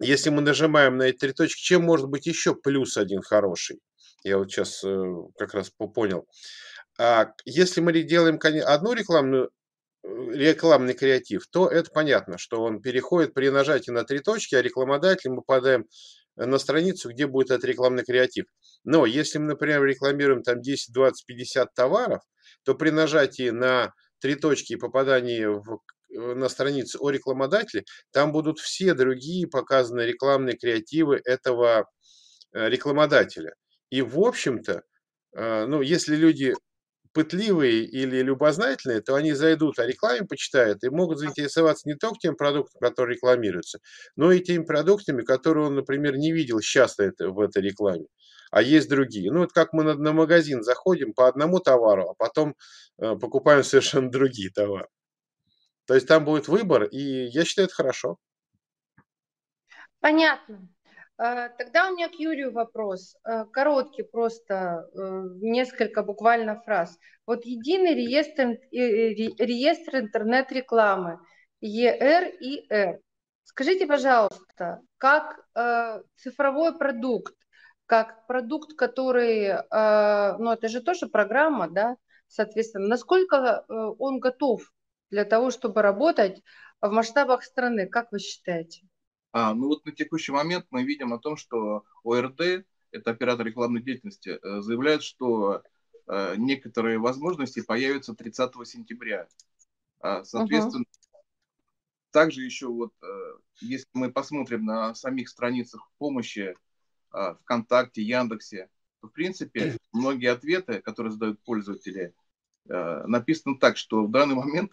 если 0.00 0.30
мы 0.30 0.40
нажимаем 0.40 0.96
на 0.96 1.04
эти 1.04 1.18
три 1.18 1.32
точки, 1.34 1.60
чем 1.60 1.82
может 1.82 2.08
быть 2.08 2.26
еще 2.26 2.54
плюс 2.54 2.96
один 2.96 3.20
хороший? 3.20 3.80
Я 4.22 4.38
вот 4.38 4.50
сейчас 4.50 4.84
э, 4.84 5.14
как 5.38 5.54
раз 5.54 5.70
понял. 5.70 6.26
А 6.98 7.32
если 7.44 7.80
мы 7.80 7.92
делаем 8.02 8.38
одну 8.66 8.92
рекламную 8.92 9.50
э, 10.02 10.08
рекламный 10.32 10.94
креатив, 10.94 11.46
то 11.50 11.68
это 11.68 11.90
понятно, 11.90 12.36
что 12.36 12.62
он 12.62 12.82
переходит 12.82 13.32
при 13.32 13.48
нажатии 13.48 13.90
на 13.90 14.04
три 14.04 14.18
точки, 14.20 14.54
а 14.54 14.62
рекламодатель 14.62 15.30
мы 15.30 15.36
попадаем 15.36 15.86
на 16.36 16.58
страницу, 16.58 17.10
где 17.10 17.26
будет 17.26 17.50
этот 17.50 17.64
рекламный 17.64 18.04
креатив. 18.04 18.44
Но 18.84 19.06
если 19.06 19.38
мы, 19.38 19.46
например, 19.46 19.82
рекламируем 19.84 20.42
там 20.42 20.60
10, 20.60 20.92
20, 20.92 21.26
50 21.26 21.74
товаров, 21.74 22.20
то 22.64 22.74
при 22.74 22.90
нажатии 22.90 23.50
на 23.50 23.92
три 24.20 24.34
точки 24.34 24.74
и 24.74 24.76
попадании 24.76 25.46
в, 25.46 25.80
э, 26.14 26.34
на 26.34 26.50
страницу 26.50 26.98
о 27.02 27.10
рекламодателе, 27.10 27.84
там 28.12 28.32
будут 28.32 28.58
все 28.58 28.92
другие 28.92 29.48
показаны 29.48 30.02
рекламные 30.02 30.58
креативы 30.58 31.22
этого 31.24 31.86
рекламодателя. 32.52 33.54
И, 33.90 34.02
в 34.02 34.18
общем-то, 34.20 34.82
э, 35.34 35.66
ну, 35.66 35.82
если 35.82 36.16
люди 36.16 36.54
пытливые 37.12 37.84
или 37.84 38.22
любознательные, 38.22 39.00
то 39.00 39.14
они 39.14 39.32
зайдут, 39.32 39.78
о 39.78 39.86
рекламе 39.86 40.26
почитают 40.26 40.84
и 40.84 40.90
могут 40.90 41.18
заинтересоваться 41.18 41.88
не 41.88 41.96
только 41.96 42.18
тем 42.20 42.36
продуктом, 42.36 42.80
который 42.80 43.16
рекламируется, 43.16 43.80
но 44.16 44.30
и 44.32 44.40
теми 44.40 44.64
продуктами, 44.64 45.22
которые 45.22 45.66
он, 45.66 45.74
например, 45.74 46.16
не 46.16 46.32
видел 46.32 46.60
это, 46.98 47.30
в 47.30 47.40
этой 47.40 47.62
рекламе. 47.62 48.06
А 48.50 48.62
есть 48.62 48.88
другие. 48.88 49.32
Ну, 49.32 49.40
вот 49.40 49.52
как 49.52 49.72
мы 49.72 49.84
на, 49.84 49.94
на 49.94 50.12
магазин 50.12 50.62
заходим 50.62 51.12
по 51.12 51.28
одному 51.28 51.60
товару, 51.60 52.10
а 52.10 52.14
потом 52.14 52.54
э, 52.98 53.16
покупаем 53.16 53.64
совершенно 53.64 54.10
другие 54.10 54.50
товары. 54.50 54.86
То 55.86 55.94
есть 55.94 56.06
там 56.06 56.24
будет 56.24 56.46
выбор, 56.46 56.84
и 56.84 57.26
я 57.26 57.44
считаю, 57.44 57.66
это 57.66 57.74
хорошо. 57.74 58.18
Понятно. 60.00 60.68
А, 61.22 61.50
тогда 61.50 61.90
у 61.90 61.92
меня 61.92 62.08
к 62.08 62.14
Юрию 62.14 62.50
вопрос, 62.50 63.14
а, 63.24 63.44
короткий 63.44 64.04
просто, 64.04 64.88
э, 64.94 65.22
несколько 65.42 66.02
буквально 66.02 66.58
фраз. 66.62 66.98
Вот 67.26 67.44
единый 67.44 67.94
реестр, 67.94 68.56
реестр 68.72 69.98
интернет-рекламы, 69.98 71.20
ЕРИР. 71.60 73.00
Скажите, 73.44 73.86
пожалуйста, 73.86 74.80
как 74.96 75.44
э, 75.54 76.00
цифровой 76.16 76.78
продукт, 76.78 77.34
как 77.84 78.26
продукт, 78.26 78.74
который, 78.74 79.44
э, 79.44 80.36
ну 80.38 80.52
это 80.52 80.68
же 80.68 80.80
тоже 80.80 81.06
программа, 81.06 81.68
да, 81.68 81.96
соответственно, 82.28 82.88
насколько 82.88 83.64
он 83.68 84.20
готов 84.20 84.72
для 85.10 85.26
того, 85.26 85.50
чтобы 85.50 85.82
работать 85.82 86.40
в 86.80 86.90
масштабах 86.90 87.42
страны, 87.42 87.86
как 87.86 88.10
вы 88.10 88.20
считаете? 88.20 88.86
А, 89.32 89.54
ну 89.54 89.68
вот 89.68 89.84
на 89.84 89.92
текущий 89.92 90.32
момент 90.32 90.66
мы 90.70 90.82
видим 90.82 91.12
о 91.12 91.18
том, 91.18 91.36
что 91.36 91.84
ОРД, 92.02 92.64
это 92.90 93.10
оператор 93.10 93.46
рекламной 93.46 93.82
деятельности, 93.82 94.30
э, 94.42 94.60
заявляет, 94.60 95.02
что 95.02 95.62
э, 96.08 96.34
некоторые 96.36 96.98
возможности 96.98 97.62
появятся 97.62 98.14
30 98.14 98.52
сентября. 98.66 99.28
А, 100.00 100.24
соответственно, 100.24 100.84
uh-huh. 100.84 101.18
также 102.10 102.42
еще 102.42 102.66
вот, 102.66 102.92
э, 103.02 103.06
если 103.60 103.86
мы 103.92 104.10
посмотрим 104.10 104.64
на 104.64 104.94
самих 104.94 105.28
страницах 105.28 105.88
помощи 105.98 106.56
ВКонтакте, 107.12 108.02
Яндексе, 108.02 108.68
то, 109.00 109.08
в 109.08 109.12
принципе, 109.12 109.76
многие 109.92 110.30
ответы, 110.30 110.80
которые 110.80 111.12
задают 111.12 111.40
пользователи, 111.42 112.14
написаны 112.66 113.58
так, 113.58 113.76
что 113.76 114.04
в 114.04 114.10
данный 114.12 114.36
момент 114.36 114.70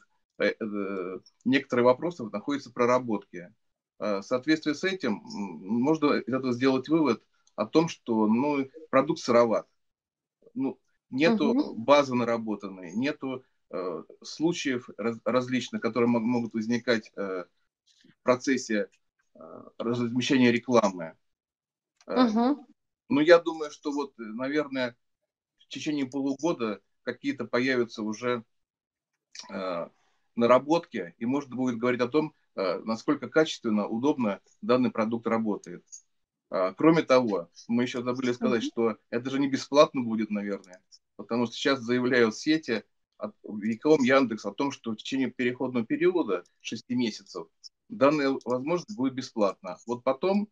некоторые 1.45 1.85
вопросы 1.85 2.23
находятся 2.25 2.69
в 2.69 2.73
проработке. 2.73 3.53
Э, 3.99 4.19
в 4.19 4.23
соответствии 4.23 4.73
с 4.73 4.83
этим 4.83 5.21
можно 5.23 6.13
из 6.13 6.33
этого 6.33 6.53
сделать 6.53 6.87
вывод 6.87 7.23
о 7.55 7.65
том, 7.65 7.87
что 7.87 8.27
ну, 8.27 8.69
продукт 8.89 9.19
сыроват. 9.19 9.67
Ну, 10.53 10.79
нету 11.09 11.49
угу. 11.49 11.75
базы 11.75 12.13
наработанной, 12.13 12.93
нету 12.93 13.43
э, 13.71 14.03
случаев 14.23 14.89
раз, 14.97 15.17
различных, 15.25 15.81
которые 15.81 16.09
мог, 16.09 16.21
могут 16.21 16.53
возникать 16.53 17.11
э, 17.15 17.45
в 18.03 18.23
процессе 18.23 18.89
э, 19.33 19.63
размещения 19.77 20.51
рекламы. 20.51 21.15
Угу. 22.05 22.67
Ну, 23.09 23.21
я 23.21 23.39
думаю, 23.39 23.71
что 23.71 23.91
вот, 23.91 24.13
наверное, 24.17 24.95
в 25.59 25.67
течение 25.69 26.05
полугода 26.05 26.81
какие-то 27.03 27.45
появятся 27.45 28.03
уже 28.03 28.43
э, 29.49 29.89
наработки, 30.35 31.15
и 31.17 31.25
можно 31.25 31.55
будет 31.55 31.77
говорить 31.77 32.01
о 32.01 32.07
том, 32.07 32.33
Э, 32.33 32.46
насколько 32.83 33.29
качественно, 33.29 33.87
удобно 33.87 34.41
данный 34.61 34.91
продукт 34.91 35.27
работает. 35.27 35.83
А, 36.49 36.73
кроме 36.73 37.03
того, 37.03 37.49
мы 37.67 37.83
еще 37.83 38.01
забыли 38.03 38.31
сказать, 38.31 38.63
что 38.63 38.97
это 39.09 39.29
же 39.29 39.39
не 39.39 39.47
бесплатно 39.47 40.01
будет, 40.01 40.29
наверное, 40.29 40.81
потому 41.15 41.45
что 41.45 41.55
сейчас 41.55 41.79
заявляют 41.81 42.35
сети, 42.35 42.83
Виком, 43.43 44.03
Яндекс 44.03 44.45
о 44.45 44.53
том, 44.53 44.71
что 44.71 44.91
в 44.91 44.97
течение 44.97 45.31
переходного 45.31 45.85
периода 45.85 46.43
6 46.61 46.89
месяцев 46.89 47.47
данная 47.89 48.37
возможность 48.45 48.95
будет 48.95 49.13
бесплатна. 49.13 49.77
Вот 49.87 50.03
потом 50.03 50.49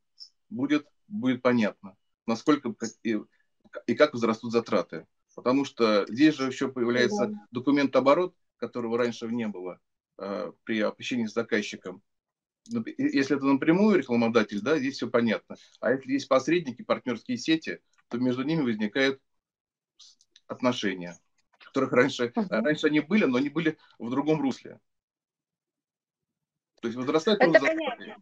будет, 0.49 0.87
будет 1.07 1.41
понятно, 1.41 1.95
насколько 2.25 2.73
и 3.03 3.95
как 3.95 4.13
возрастут 4.13 4.51
затраты. 4.51 5.05
Потому 5.35 5.65
что 5.65 6.05
здесь 6.07 6.35
же 6.35 6.47
еще 6.47 6.69
появляется 6.69 7.31
документ 7.51 7.95
оборот, 7.95 8.33
которого 8.57 8.97
раньше 8.97 9.27
не 9.27 9.47
было 9.47 9.73
э, 9.73 9.77
при 10.15 10.81
общении 10.81 11.25
с 11.25 11.33
заказчиком. 11.33 12.01
Если 12.97 13.35
это 13.35 13.45
напрямую 13.45 13.97
рекламодатель, 13.99 14.61
да, 14.61 14.79
здесь 14.79 14.95
все 14.95 15.09
понятно. 15.09 15.55
А 15.79 15.91
если 15.91 16.13
есть 16.13 16.27
посредники, 16.27 16.83
партнерские 16.83 17.37
сети, 17.37 17.79
то 18.07 18.17
между 18.17 18.43
ними 18.43 18.61
возникают 18.61 19.21
отношения, 20.47 21.17
которых 21.59 21.91
раньше, 21.91 22.25
uh-huh. 22.27 22.47
раньше 22.49 22.87
они 22.87 23.01
были, 23.01 23.25
но 23.25 23.37
они 23.37 23.49
были 23.49 23.77
в 23.99 24.09
другом 24.09 24.41
русле. 24.41 24.79
То 26.81 26.87
есть 26.87 26.97
возрастает 26.97 27.41
Это 27.41 27.59
понятно. 27.59 28.17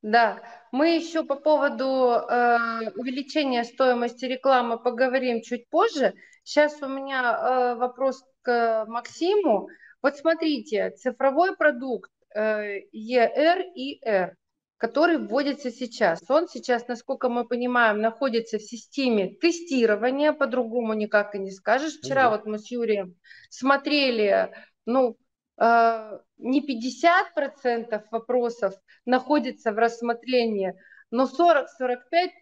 Да, 0.00 0.42
мы 0.70 0.96
еще 0.96 1.24
по 1.24 1.34
поводу 1.34 1.84
э, 1.84 2.90
увеличения 2.96 3.64
стоимости 3.64 4.26
рекламы 4.26 4.78
поговорим 4.78 5.42
чуть 5.42 5.68
позже. 5.68 6.14
Сейчас 6.44 6.80
у 6.82 6.88
меня 6.88 7.22
э, 7.22 7.74
вопрос 7.74 8.24
к 8.42 8.84
Максиму. 8.86 9.68
Вот 10.02 10.16
смотрите, 10.16 10.90
цифровой 10.90 11.56
продукт 11.56 12.10
э, 12.34 12.80
ER 12.94 13.62
и 13.74 14.00
R, 14.04 14.36
который 14.76 15.18
вводится 15.18 15.70
сейчас, 15.70 16.22
он 16.30 16.48
сейчас, 16.48 16.86
насколько 16.86 17.28
мы 17.28 17.46
понимаем, 17.46 18.00
находится 18.00 18.58
в 18.58 18.62
системе 18.62 19.34
тестирования, 19.34 20.32
по-другому 20.32 20.94
никак 20.94 21.34
и 21.34 21.38
не 21.38 21.50
скажешь. 21.50 21.98
Вчера 21.98 22.24
mm-hmm. 22.26 22.30
вот 22.30 22.46
мы 22.46 22.58
с 22.58 22.70
Юрием 22.70 23.16
смотрели, 23.50 24.52
ну, 24.86 25.18
э, 25.60 26.18
не 26.38 26.60
50% 26.60 28.04
вопросов 28.12 28.74
находится 29.04 29.72
в 29.72 29.78
рассмотрении, 29.78 30.74
но 31.10 31.24
40-45 31.24 31.66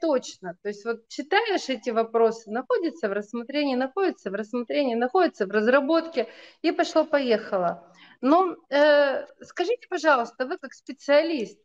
точно. 0.00 0.56
То 0.62 0.68
есть 0.68 0.84
вот 0.84 1.08
читаешь 1.08 1.68
эти 1.68 1.90
вопросы, 1.90 2.50
находится 2.50 3.08
в 3.08 3.12
рассмотрении, 3.12 3.74
находится 3.74 4.30
в 4.30 4.34
рассмотрении, 4.34 4.94
находится 4.94 5.46
в 5.46 5.50
разработке, 5.50 6.28
и 6.62 6.72
пошло-поехало. 6.72 7.92
Но 8.20 8.56
э, 8.70 9.26
скажите, 9.42 9.86
пожалуйста, 9.88 10.46
вы 10.46 10.58
как 10.58 10.72
специалист 10.72 11.58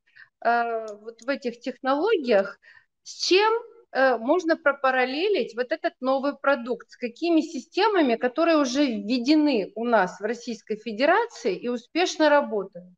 э, 0.46 0.86
вот 1.01 1.22
в 1.22 1.29
этих 1.29 1.60
технологиях, 1.60 2.60
с 3.03 3.27
чем 3.27 3.51
Э, 3.93 4.17
можно 4.17 4.55
пропараллелить 4.55 5.53
вот 5.55 5.72
этот 5.72 5.93
новый 6.00 6.38
продукт 6.38 6.89
с 6.89 6.98
какими 6.98 7.41
системами, 7.41 8.15
которые 8.15 8.58
уже 8.58 8.86
введены 8.86 9.72
у 9.75 9.84
нас 9.84 10.20
в 10.20 10.24
Российской 10.24 10.77
Федерации 10.77 11.55
и 11.55 11.67
успешно 11.67 12.29
работают? 12.29 12.93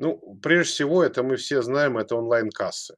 Ну, 0.00 0.38
прежде 0.40 0.72
всего, 0.72 1.02
это 1.02 1.24
мы 1.24 1.34
все 1.36 1.60
знаем, 1.60 1.98
это 1.98 2.14
онлайн-кассы. 2.14 2.94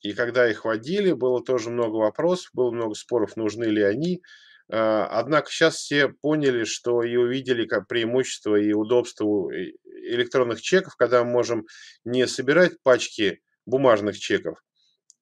И 0.00 0.14
когда 0.14 0.48
их 0.48 0.64
вводили, 0.64 1.12
было 1.12 1.44
тоже 1.44 1.68
много 1.68 1.96
вопросов, 1.96 2.48
было 2.54 2.70
много 2.70 2.94
споров, 2.94 3.36
нужны 3.36 3.64
ли 3.64 3.82
они. 3.82 4.22
Э, 4.70 5.02
однако 5.10 5.50
сейчас 5.50 5.76
все 5.76 6.08
поняли, 6.08 6.64
что 6.64 7.02
и 7.02 7.16
увидели 7.16 7.66
как 7.66 7.86
преимущество 7.86 8.56
и 8.56 8.72
удобство 8.72 9.50
электронных 9.84 10.62
чеков, 10.62 10.96
когда 10.96 11.22
мы 11.22 11.32
можем 11.32 11.66
не 12.04 12.26
собирать 12.26 12.82
пачки 12.82 13.40
бумажных 13.66 14.18
чеков, 14.18 14.58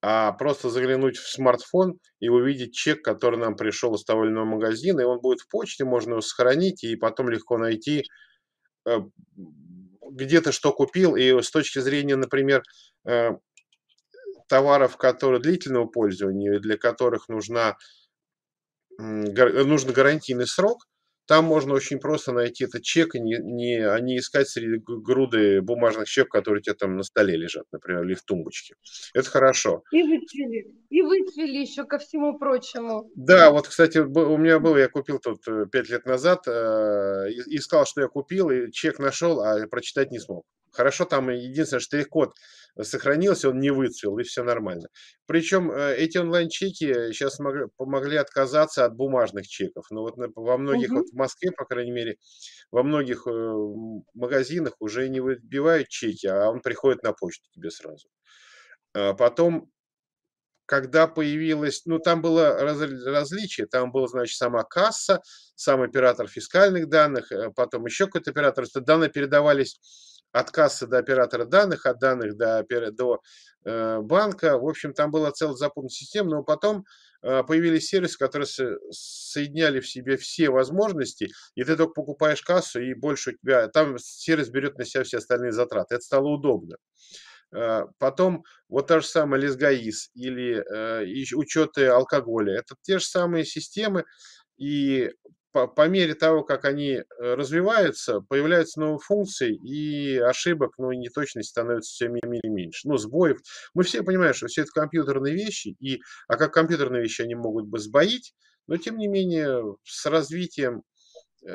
а 0.01 0.31
просто 0.31 0.69
заглянуть 0.69 1.17
в 1.17 1.29
смартфон 1.29 1.99
и 2.21 2.29
увидеть 2.29 2.73
чек, 2.73 3.03
который 3.03 3.37
нам 3.37 3.57
пришел 3.57 3.93
из 3.95 4.05
того 4.05 4.23
или 4.23 4.31
иного 4.31 4.45
магазина, 4.45 5.01
и 5.01 5.05
он 5.05 5.19
будет 5.19 5.41
в 5.41 5.49
почте, 5.49 5.83
можно 5.83 6.11
его 6.11 6.21
сохранить 6.21 6.85
и 6.85 6.95
потом 6.95 7.27
легко 7.27 7.57
найти, 7.57 8.05
э, 8.87 8.99
где 10.11 10.41
то 10.41 10.51
что 10.51 10.73
купил, 10.73 11.15
и 11.15 11.41
с 11.41 11.51
точки 11.51 11.79
зрения, 11.79 12.15
например, 12.15 12.63
э, 13.05 13.31
товаров, 14.47 14.97
которые 14.97 15.41
длительного 15.41 15.85
пользования, 15.85 16.59
для 16.59 16.77
которых 16.77 17.29
нужна, 17.29 17.77
нужен 18.97 19.91
гарантийный 19.91 20.47
срок, 20.47 20.87
там 21.27 21.43
можно 21.43 21.73
очень 21.73 21.99
просто 21.99 22.31
найти 22.31 22.63
этот 22.63 22.83
чек, 22.83 23.13
и 23.13 23.19
не, 23.19 23.37
не, 23.37 23.85
а 23.85 23.99
не 23.99 24.17
искать 24.17 24.47
среди 24.47 24.81
груды 24.85 25.61
бумажных 25.61 26.07
чеков, 26.07 26.31
которые 26.31 26.61
у 26.61 26.63
тебя 26.63 26.75
там 26.75 26.95
на 26.95 27.03
столе 27.03 27.35
лежат, 27.35 27.65
например, 27.73 28.03
или 28.03 28.13
в 28.13 28.23
тумбочке. 28.23 28.75
Это 29.13 29.29
хорошо. 29.29 29.83
И 29.91 30.03
выцвели. 30.03 30.73
И 30.89 31.01
выцвели 31.01 31.61
еще 31.61 31.83
ко 31.83 31.97
всему 31.97 32.39
прочему. 32.39 33.11
Да, 33.15 33.51
вот, 33.51 33.67
кстати, 33.67 33.97
у 33.97 34.37
меня 34.37 34.59
был, 34.59 34.77
я 34.77 34.87
купил 34.87 35.19
тут 35.19 35.45
э, 35.47 35.65
пять 35.69 35.89
лет 35.89 36.05
назад, 36.05 36.47
э, 36.47 36.51
искал, 37.47 37.85
что 37.85 38.01
я 38.01 38.07
купил, 38.07 38.49
и 38.49 38.71
чек 38.71 38.99
нашел, 38.99 39.41
а 39.41 39.67
прочитать 39.67 40.11
не 40.11 40.19
смог. 40.19 40.45
Хорошо, 40.71 41.03
там 41.05 41.29
единственное, 41.29 41.81
штрих-код 41.81 42.33
сохранился, 42.81 43.49
он 43.49 43.59
не 43.59 43.69
выцвел, 43.69 44.17
и 44.17 44.23
все 44.23 44.43
нормально. 44.43 44.87
Причем 45.25 45.71
э, 45.71 45.95
эти 45.97 46.19
онлайн-чеки 46.19 47.11
сейчас 47.11 47.37
помогли 47.75 48.15
отказаться 48.15 48.85
от 48.85 48.95
бумажных 48.95 49.45
чеков. 49.45 49.85
Но 49.89 50.03
вот 50.03 50.15
во 50.35 50.57
многих, 50.57 50.91
угу. 50.91 50.99
вот 50.99 51.09
в 51.09 51.15
Москве, 51.15 51.51
по 51.51 51.65
крайней 51.65 51.91
мере, 51.91 52.15
во 52.71 52.83
многих 52.83 53.25
магазинах 54.13 54.73
уже 54.79 55.09
не 55.09 55.19
выбивают 55.19 55.89
чеки, 55.89 56.27
а 56.27 56.49
он 56.49 56.61
приходит 56.61 57.03
на 57.03 57.11
почту 57.11 57.45
тебе 57.51 57.71
сразу. 57.71 58.07
А 58.93 59.13
потом 59.13 59.69
когда 60.67 61.07
появилось, 61.07 61.83
ну 61.85 61.97
там 61.97 62.21
было 62.21 62.53
раз, 62.59 62.79
различие, 63.05 63.67
там 63.67 63.91
был, 63.91 64.07
значит, 64.07 64.37
сама 64.37 64.63
касса, 64.63 65.21
сам 65.55 65.81
оператор 65.81 66.27
фискальных 66.27 66.89
данных, 66.89 67.31
э, 67.31 67.51
потом 67.55 67.85
еще 67.85 68.05
какой-то 68.05 68.31
оператор, 68.31 68.65
что 68.65 68.81
данные 68.81 69.09
передавались 69.09 69.79
от 70.33 70.51
кассы 70.51 70.85
до 70.85 70.97
оператора 70.97 71.45
данных, 71.45 71.85
от 71.85 71.99
данных 71.99 72.35
до, 72.35 72.65
до 72.91 73.21
э, 73.63 73.99
банка. 74.01 74.57
В 74.57 74.67
общем, 74.67 74.93
там 74.93 75.09
была 75.09 75.31
целая 75.31 75.55
запутанная 75.55 75.89
система, 75.89 76.31
но 76.31 76.43
потом 76.43 76.83
э, 77.21 77.43
появились 77.43 77.87
сервисы, 77.87 78.17
которые 78.17 78.45
со, 78.45 78.75
соединяли 78.91 79.79
в 79.79 79.87
себе 79.87 80.17
все 80.17 80.49
возможности, 80.49 81.29
и 81.55 81.63
ты 81.63 81.77
только 81.77 81.93
покупаешь 81.93 82.41
кассу, 82.41 82.81
и 82.81 82.93
больше 82.93 83.31
у 83.31 83.33
тебя... 83.33 83.69
Там 83.69 83.97
сервис 83.99 84.49
берет 84.49 84.77
на 84.77 84.83
себя 84.83 85.05
все 85.05 85.19
остальные 85.19 85.53
затраты. 85.53 85.95
Это 85.95 86.03
стало 86.03 86.27
удобно. 86.27 86.75
Э, 87.55 87.83
потом 87.97 88.43
вот 88.69 88.87
та 88.87 88.99
же 88.99 89.07
самая 89.07 89.39
Лесгаис 89.39 90.09
или 90.13 90.57
э, 90.57 91.35
учеты 91.35 91.87
алкоголя. 91.87 92.59
Это 92.59 92.75
те 92.81 92.99
же 92.99 93.05
самые 93.05 93.45
системы, 93.45 94.03
и 94.57 95.11
по, 95.51 95.67
по 95.67 95.87
мере 95.87 96.13
того, 96.13 96.43
как 96.43 96.65
они 96.65 96.91
э, 96.91 97.03
развиваются, 97.19 98.19
появляются 98.21 98.79
новые 98.79 98.99
функции, 98.99 99.55
и 99.55 100.17
ошибок, 100.17 100.73
ну, 100.77 100.91
и 100.91 100.97
неточности 100.97 101.51
становится 101.51 101.91
все 101.93 102.09
меньше. 102.09 102.87
Ну, 102.87 102.97
сбоев. 102.97 103.39
Мы 103.73 103.83
все 103.83 104.03
понимаем, 104.03 104.33
что 104.33 104.47
все 104.47 104.63
это 104.63 104.71
компьютерные 104.71 105.33
вещи, 105.33 105.75
и, 105.79 106.01
а 106.27 106.35
как 106.35 106.53
компьютерные 106.53 107.01
вещи 107.01 107.21
они 107.21 107.35
могут 107.35 107.65
бы 107.67 107.79
сбоить, 107.79 108.33
но, 108.67 108.77
тем 108.77 108.97
не 108.97 109.07
менее, 109.07 109.77
с 109.83 110.05
развитием 110.05 110.83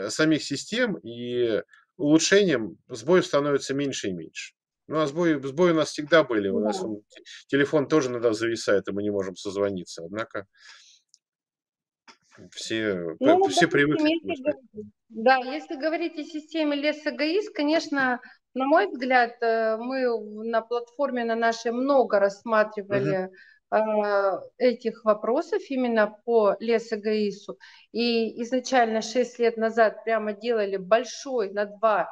самих 0.08 0.42
систем 0.42 0.96
и 0.96 1.60
улучшением 1.96 2.78
сбоев 2.88 3.26
становится 3.26 3.74
меньше 3.74 4.08
и 4.08 4.12
меньше. 4.12 4.54
Ну, 4.88 5.00
а 5.00 5.06
сбои, 5.06 5.34
сбои 5.34 5.70
у 5.70 5.74
нас 5.74 5.90
всегда 5.90 6.24
были. 6.24 6.48
У 6.48 6.58
нас 6.58 6.82
он, 6.82 7.02
телефон 7.46 7.86
тоже 7.86 8.10
иногда 8.10 8.32
зависает, 8.32 8.88
и 8.88 8.92
мы 8.92 9.02
не 9.02 9.10
можем 9.10 9.36
созвониться. 9.36 10.04
Однако 10.04 10.46
все, 12.50 13.16
ну, 13.20 13.48
все 13.48 13.68
привыкли. 13.68 14.18
Если, 14.22 14.54
да, 15.08 15.36
если 15.36 15.76
говорить 15.76 16.18
о 16.18 16.24
системе 16.24 16.76
лес 16.76 17.06
эгоист, 17.06 17.54
конечно, 17.54 18.20
на 18.54 18.66
мой 18.66 18.88
взгляд, 18.88 19.34
э, 19.40 19.76
мы 19.76 20.04
на 20.44 20.62
платформе 20.62 21.24
на 21.24 21.36
нашей 21.36 21.72
много 21.72 22.18
рассматривали 22.18 23.26
uh 23.26 23.30
этих 24.58 25.02
вопросов 25.06 25.62
именно 25.70 26.14
по 26.26 26.56
лес 26.60 26.92
эгоису. 26.92 27.58
И 27.90 28.42
изначально 28.42 29.00
6 29.00 29.38
лет 29.38 29.56
назад 29.56 30.04
прямо 30.04 30.34
делали 30.34 30.76
большой 30.76 31.50
на 31.50 31.64
два 31.64 32.10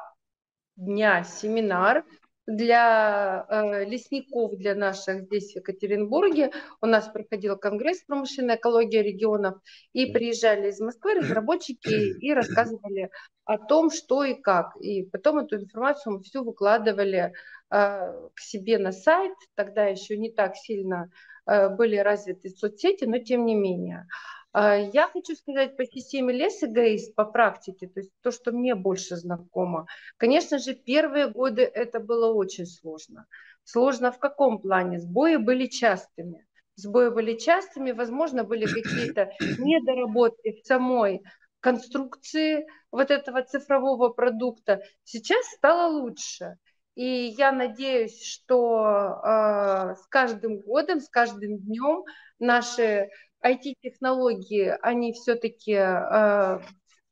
дня 0.75 1.23
семинар, 1.23 2.03
для 2.47 3.45
э, 3.47 3.85
лесников, 3.85 4.57
для 4.57 4.75
наших 4.75 5.23
здесь 5.23 5.53
в 5.53 5.55
Екатеринбурге. 5.57 6.51
У 6.81 6.85
нас 6.85 7.07
проходил 7.07 7.57
конгресс 7.57 8.03
промышленной 8.03 8.55
экологии 8.55 8.97
регионов, 8.97 9.59
и 9.93 10.07
приезжали 10.07 10.69
из 10.69 10.79
Москвы 10.79 11.15
разработчики 11.15 12.17
и 12.19 12.33
рассказывали 12.33 13.09
о 13.45 13.57
том, 13.57 13.91
что 13.91 14.23
и 14.23 14.33
как. 14.33 14.75
И 14.81 15.03
потом 15.03 15.39
эту 15.39 15.57
информацию 15.57 16.13
мы 16.13 16.23
всю 16.23 16.43
выкладывали 16.43 17.33
э, 17.69 18.29
к 18.33 18.39
себе 18.39 18.77
на 18.77 18.91
сайт. 18.91 19.33
Тогда 19.55 19.85
еще 19.85 20.17
не 20.17 20.31
так 20.31 20.55
сильно 20.55 21.09
э, 21.45 21.69
были 21.69 21.97
развиты 21.97 22.49
соцсети, 22.49 23.05
но 23.05 23.19
тем 23.19 23.45
не 23.45 23.55
менее. 23.55 24.07
Я 24.53 25.07
хочу 25.07 25.35
сказать 25.35 25.77
по 25.77 25.85
системе 25.85 26.33
лес 26.33 26.61
эгоист 26.61 27.15
по 27.15 27.25
практике, 27.25 27.87
то 27.87 28.01
есть 28.01 28.11
то, 28.21 28.31
что 28.31 28.51
мне 28.51 28.75
больше 28.75 29.15
знакомо. 29.15 29.85
Конечно 30.17 30.59
же, 30.59 30.73
первые 30.73 31.29
годы 31.29 31.61
это 31.61 31.99
было 31.99 32.33
очень 32.33 32.65
сложно. 32.65 33.27
Сложно 33.63 34.11
в 34.11 34.19
каком 34.19 34.59
плане? 34.59 34.99
Сбои 34.99 35.37
были 35.37 35.67
частыми. 35.67 36.45
Сбои 36.75 37.09
были 37.09 37.37
частыми, 37.37 37.91
возможно, 37.91 38.43
были 38.43 38.65
какие-то 38.65 39.31
недоработки 39.59 40.61
в 40.61 40.65
самой 40.65 41.21
конструкции 41.59 42.65
вот 42.91 43.11
этого 43.11 43.43
цифрового 43.43 44.09
продукта. 44.09 44.81
Сейчас 45.03 45.45
стало 45.55 45.91
лучше. 45.91 46.57
И 46.95 47.33
я 47.37 47.51
надеюсь, 47.53 48.21
что 48.21 49.21
э, 49.23 49.95
с 49.95 50.05
каждым 50.09 50.59
годом, 50.59 50.99
с 50.99 51.07
каждым 51.07 51.59
днем 51.59 52.03
наши 52.39 53.09
IT-технологии, 53.43 54.75
они 54.81 55.13
все-таки 55.13 55.73
э, 55.73 56.57
в 56.59 56.63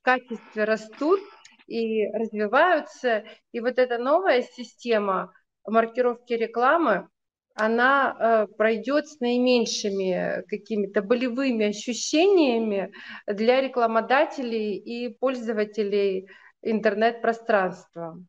качестве 0.01 0.63
растут 0.63 1.19
и 1.67 2.07
развиваются. 2.11 3.23
И 3.51 3.59
вот 3.59 3.77
эта 3.79 3.97
новая 3.97 4.41
система 4.41 5.33
маркировки 5.65 6.33
рекламы, 6.33 7.07
она 7.55 8.15
э, 8.17 8.47
пройдет 8.55 9.07
с 9.07 9.19
наименьшими 9.19 10.43
какими-то 10.47 11.01
болевыми 11.01 11.65
ощущениями 11.65 12.91
для 13.27 13.61
рекламодателей 13.61 14.77
и 14.77 15.09
пользователей 15.09 16.29
интернет-пространства. 16.61 18.23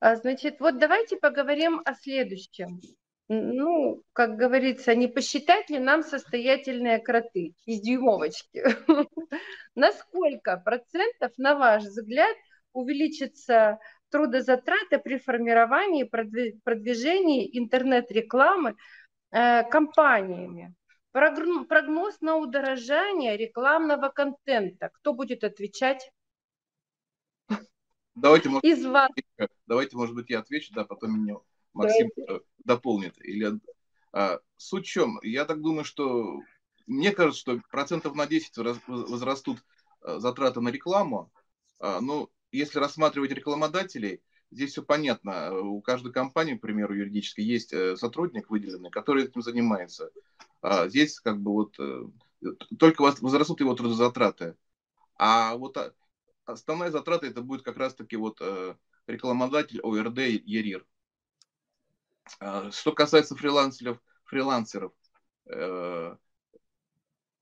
А, 0.00 0.16
значит, 0.16 0.60
вот 0.60 0.78
давайте 0.78 1.16
поговорим 1.16 1.80
о 1.84 1.94
следующем. 1.94 2.80
Ну, 3.28 4.04
как 4.12 4.36
говорится, 4.36 4.94
не 4.94 5.08
посчитать 5.08 5.68
ли 5.68 5.80
нам 5.80 6.04
состоятельные 6.04 7.00
кроты 7.00 7.54
из 7.64 7.80
дюймовочки? 7.80 8.64
Насколько 9.74 10.58
процентов, 10.58 11.32
на 11.36 11.56
ваш 11.56 11.82
взгляд, 11.82 12.36
увеличится 12.72 13.78
трудозатраты 14.10 14.98
при 14.98 15.18
формировании 15.18 16.04
и 16.04 16.60
продвижении 16.62 17.58
интернет-рекламы 17.58 18.76
э, 19.32 19.64
компаниями? 19.70 20.74
Прогноз 21.10 22.20
на 22.20 22.36
удорожание 22.36 23.36
рекламного 23.36 24.08
контента. 24.10 24.90
Кто 24.92 25.14
будет 25.14 25.42
отвечать? 25.42 26.12
Давайте, 28.14 28.50
может, 28.50 28.64
Из 28.64 28.86
вас. 28.86 29.10
Давайте, 29.66 29.96
может 29.96 30.14
быть, 30.14 30.30
я 30.30 30.38
отвечу, 30.38 30.72
да, 30.74 30.84
потом 30.84 31.22
меня 31.22 31.36
Максим 31.76 32.10
Давайте. 32.16 32.44
Э, 32.44 32.46
дополнит. 32.64 33.14
Или, 33.22 33.60
а, 34.12 34.40
суть 34.56 34.86
в 34.86 34.88
чем? 34.88 35.20
Я 35.22 35.44
так 35.44 35.60
думаю, 35.60 35.84
что 35.84 36.40
мне 36.86 37.12
кажется, 37.12 37.40
что 37.40 37.60
процентов 37.70 38.14
на 38.14 38.26
10 38.26 38.56
возрастут 38.86 39.62
э, 40.02 40.18
затраты 40.18 40.60
на 40.60 40.70
рекламу. 40.70 41.30
А, 41.78 42.00
ну, 42.00 42.30
если 42.50 42.78
рассматривать 42.78 43.32
рекламодателей, 43.32 44.22
здесь 44.50 44.70
все 44.72 44.82
понятно. 44.82 45.52
У 45.60 45.82
каждой 45.82 46.12
компании, 46.12 46.54
к 46.54 46.62
примеру, 46.62 46.94
юридической, 46.94 47.44
есть 47.44 47.74
э, 47.74 47.96
сотрудник 47.96 48.48
выделенный, 48.48 48.90
который 48.90 49.24
этим 49.24 49.42
занимается. 49.42 50.10
А 50.62 50.88
здесь 50.88 51.20
как 51.20 51.40
бы 51.40 51.52
вот 51.52 51.78
только 52.78 53.02
возрастут 53.02 53.60
его 53.60 53.74
трудозатраты. 53.74 54.56
А 55.16 55.56
вот 55.56 55.76
основная 56.44 56.90
затрата 56.90 57.26
это 57.26 57.42
будет 57.42 57.62
как 57.62 57.76
раз-таки 57.76 58.16
вот 58.16 58.40
рекламодатель 59.06 59.80
ОРД 59.82 60.18
ЕРИР. 60.18 60.84
А, 62.40 62.70
что 62.70 62.92
касается 62.92 63.36
фрилансеров, 63.36 63.98
фрилансеров 64.24 64.92
э, 65.46 66.16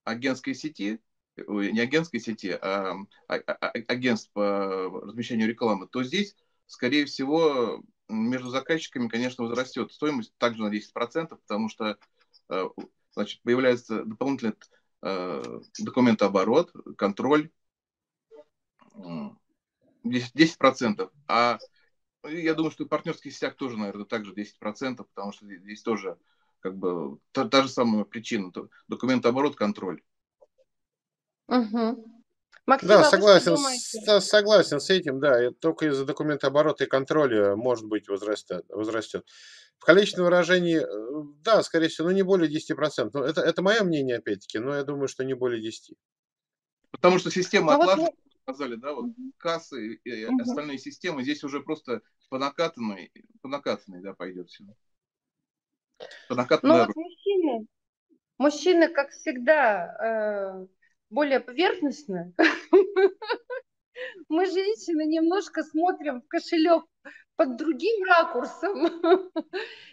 агентской 0.05 0.55
сети, 0.55 1.01
не 1.37 1.81
агентской 1.81 2.21
сети, 2.21 2.51
а, 2.61 2.95
а, 3.29 3.35
а 3.37 3.69
агентств 3.89 4.31
по 4.33 5.01
размещению 5.03 5.49
рекламы, 5.49 5.89
то 5.89 6.03
здесь, 6.05 6.37
скорее 6.67 7.07
всего, 7.07 7.83
между 8.09 8.51
заказчиками, 8.51 9.09
конечно, 9.09 9.45
возрастет 9.45 9.93
стоимость 9.93 10.33
также 10.39 10.63
на 10.63 10.69
10%, 10.69 11.29
потому 11.29 11.69
что 11.69 11.99
э, 12.51 12.69
значит, 13.13 13.43
появляется 13.43 14.05
дополнительный 14.05 14.55
э, 15.03 15.61
документооборот, 15.79 16.73
контроль, 16.97 17.51
10%, 18.95 19.37
10%. 20.05 21.11
А 21.27 21.59
я 22.29 22.55
думаю, 22.55 22.71
что 22.71 22.85
и 22.85 22.89
партнерский 22.89 23.31
сетях 23.31 23.57
тоже, 23.57 23.77
наверное, 23.77 24.05
также 24.05 24.33
10%, 24.33 25.05
потому 25.15 25.33
что 25.33 25.47
здесь 25.47 25.83
тоже 25.83 26.17
как 26.61 26.77
бы 26.77 27.19
та, 27.33 27.47
та 27.49 27.63
же 27.63 27.69
самая 27.69 28.05
причина. 28.05 28.51
Документооборот, 28.89 29.57
контроль. 29.57 30.03
Угу. 31.49 32.23
Максим, 32.67 32.89
да, 32.89 33.01
а 33.01 33.05
согласен, 33.05 33.57
с, 33.59 34.21
согласен 34.21 34.81
с 34.81 34.89
этим, 34.89 35.21
да. 35.21 35.51
Только 35.61 35.87
из-за 35.87 36.07
документооборота 36.07 36.85
и 36.85 36.89
контроля, 36.89 37.55
может 37.55 37.85
быть, 37.85 38.09
возрастет. 38.09 38.65
возрастет. 38.71 39.27
В 39.79 39.85
количественном 39.85 40.31
выражении, 40.31 40.79
э, 40.79 41.25
да, 41.43 41.63
скорее 41.63 41.89
всего, 41.89 42.09
ну 42.09 42.15
не 42.15 42.23
более 42.23 42.51
10%. 42.51 43.11
Но 43.13 43.23
это, 43.23 43.43
это 43.43 43.61
мое 43.61 43.83
мнение, 43.83 44.17
опять-таки, 44.17 44.59
но 44.59 44.75
я 44.75 44.85
думаю, 44.85 45.09
что 45.09 45.25
не 45.25 45.35
более 45.35 45.63
10%. 45.63 45.95
Потому 46.91 47.19
что 47.19 47.31
система 47.31 47.75
ну, 47.75 47.83
отлажена, 47.83 48.05
вот 48.05 48.15
сказали, 48.45 48.77
да, 48.77 48.93
вот 48.93 49.07
кассы 49.39 49.95
и 49.95 50.25
остальные 50.25 50.79
системы, 50.79 51.23
здесь 51.23 51.43
уже 51.45 51.61
просто 51.61 52.03
по 52.29 52.39
накатанной, 52.39 53.11
по 53.41 53.49
накатанной, 53.49 54.03
да, 54.03 54.13
пойдет 54.13 54.51
все. 54.51 54.65
По 56.29 56.35
накатанной. 56.35 56.77
Ну, 56.77 56.87
вот 56.87 56.97
мужчины, 56.97 57.67
мужчины, 58.39 58.89
как 58.89 59.11
всегда, 59.11 60.61
э, 60.61 60.67
более 61.09 61.41
поверхностно. 61.41 62.35
Мы, 64.29 64.47
женщины, 64.47 65.07
немножко 65.07 65.63
смотрим 65.63 66.21
в 66.21 66.29
кошелек 66.29 66.85
под 67.37 67.57
другим 67.57 68.05
ракурсом. 68.05 68.89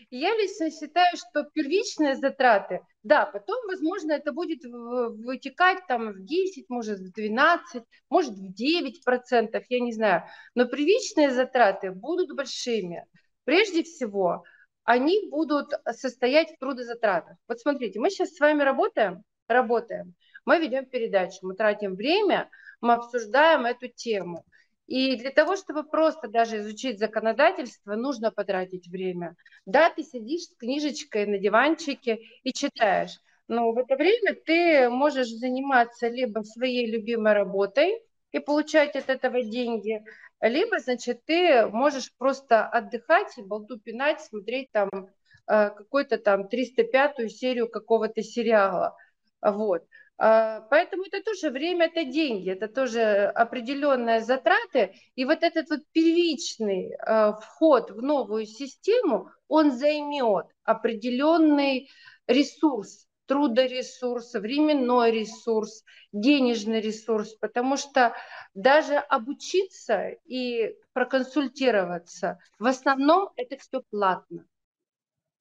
Я 0.10 0.36
лично 0.36 0.70
считаю, 0.70 1.16
что 1.16 1.44
первичные 1.54 2.16
затраты, 2.16 2.82
да, 3.04 3.26
потом, 3.26 3.66
возможно, 3.68 4.12
это 4.12 4.34
будет 4.34 4.64
вытекать 4.64 5.88
там 5.88 6.12
в 6.12 6.26
10, 6.26 6.70
может, 6.70 7.00
в 7.00 7.14
12, 7.14 7.84
может, 8.10 8.32
в 8.32 8.54
9 8.54 9.04
процентов, 9.04 9.64
я 9.70 9.80
не 9.80 9.94
знаю. 9.94 10.24
Но 10.54 10.66
первичные 10.66 11.32
затраты 11.32 11.92
будут 11.92 12.36
большими. 12.36 13.06
Прежде 13.46 13.84
всего, 13.84 14.44
они 14.84 15.30
будут 15.30 15.72
состоять 15.92 16.52
в 16.52 16.60
трудозатратах. 16.60 17.38
Вот 17.48 17.60
смотрите, 17.60 18.00
мы 18.00 18.10
сейчас 18.10 18.36
с 18.36 18.40
вами 18.40 18.64
работаем, 18.64 19.24
работаем, 19.48 20.16
мы 20.46 20.60
ведем 20.60 20.86
передачу, 20.86 21.38
мы 21.44 21.56
тратим 21.56 21.96
время, 21.96 22.50
мы 22.82 22.94
обсуждаем 22.94 23.66
эту 23.66 23.88
тему. 23.88 24.46
И 24.92 25.16
для 25.16 25.32
того, 25.32 25.56
чтобы 25.56 25.84
просто 25.86 26.28
даже 26.28 26.58
изучить 26.58 27.00
законодательство, 27.00 27.96
нужно 27.96 28.30
потратить 28.30 28.90
время. 28.90 29.38
Да, 29.66 29.90
ты 29.90 30.04
сидишь 30.04 30.42
с 30.42 30.56
книжечкой 30.58 31.28
на 31.28 31.38
диванчике 31.38 32.20
и 32.44 32.52
читаешь, 32.52 33.18
но 33.48 33.72
в 33.72 33.78
это 33.78 33.96
время 33.96 34.36
ты 34.46 34.90
можешь 34.90 35.30
заниматься 35.30 36.10
либо 36.10 36.42
своей 36.42 36.92
любимой 36.92 37.32
работой 37.32 38.04
и 38.34 38.40
получать 38.40 38.98
от 38.98 39.10
этого 39.10 39.42
деньги, 39.44 40.04
либо, 40.42 40.78
значит, 40.80 41.24
ты 41.24 41.68
можешь 41.68 42.14
просто 42.18 42.68
отдыхать, 42.68 43.34
болту 43.46 43.80
пинать, 43.80 44.20
смотреть 44.20 44.74
там 44.74 44.90
э, 44.92 45.70
какой-то 45.70 46.18
там 46.18 46.50
305-ю 46.50 47.30
серию 47.30 47.70
какого-то 47.70 48.22
сериала. 48.22 48.98
Вот. 49.42 49.86
А, 50.24 50.62
поэтому 50.70 51.04
это 51.06 51.24
тоже 51.24 51.50
время, 51.50 51.88
это 51.88 52.06
деньги, 52.06 52.52
это 52.52 52.68
тоже 52.68 53.26
определенные 53.34 54.22
затраты. 54.22 54.94
И 55.16 55.26
вот 55.26 55.42
этот 55.42 55.68
вот 55.72 55.80
первичный 55.94 56.94
а, 56.94 57.34
вход 57.34 57.90
в 57.90 58.04
новую 58.04 58.46
систему, 58.46 59.32
он 59.48 59.72
займет 59.72 60.46
определенный 60.64 61.90
ресурс, 62.28 63.08
трудоресурс, 63.26 64.36
временной 64.36 65.10
ресурс, 65.10 65.84
денежный 66.12 66.82
ресурс, 66.82 67.34
потому 67.42 67.76
что 67.76 68.14
даже 68.54 68.98
обучиться 68.98 70.10
и 70.26 70.76
проконсультироваться, 70.94 72.38
в 72.60 72.68
основном 72.68 73.32
это 73.38 73.58
все 73.58 73.82
платно. 73.90 74.46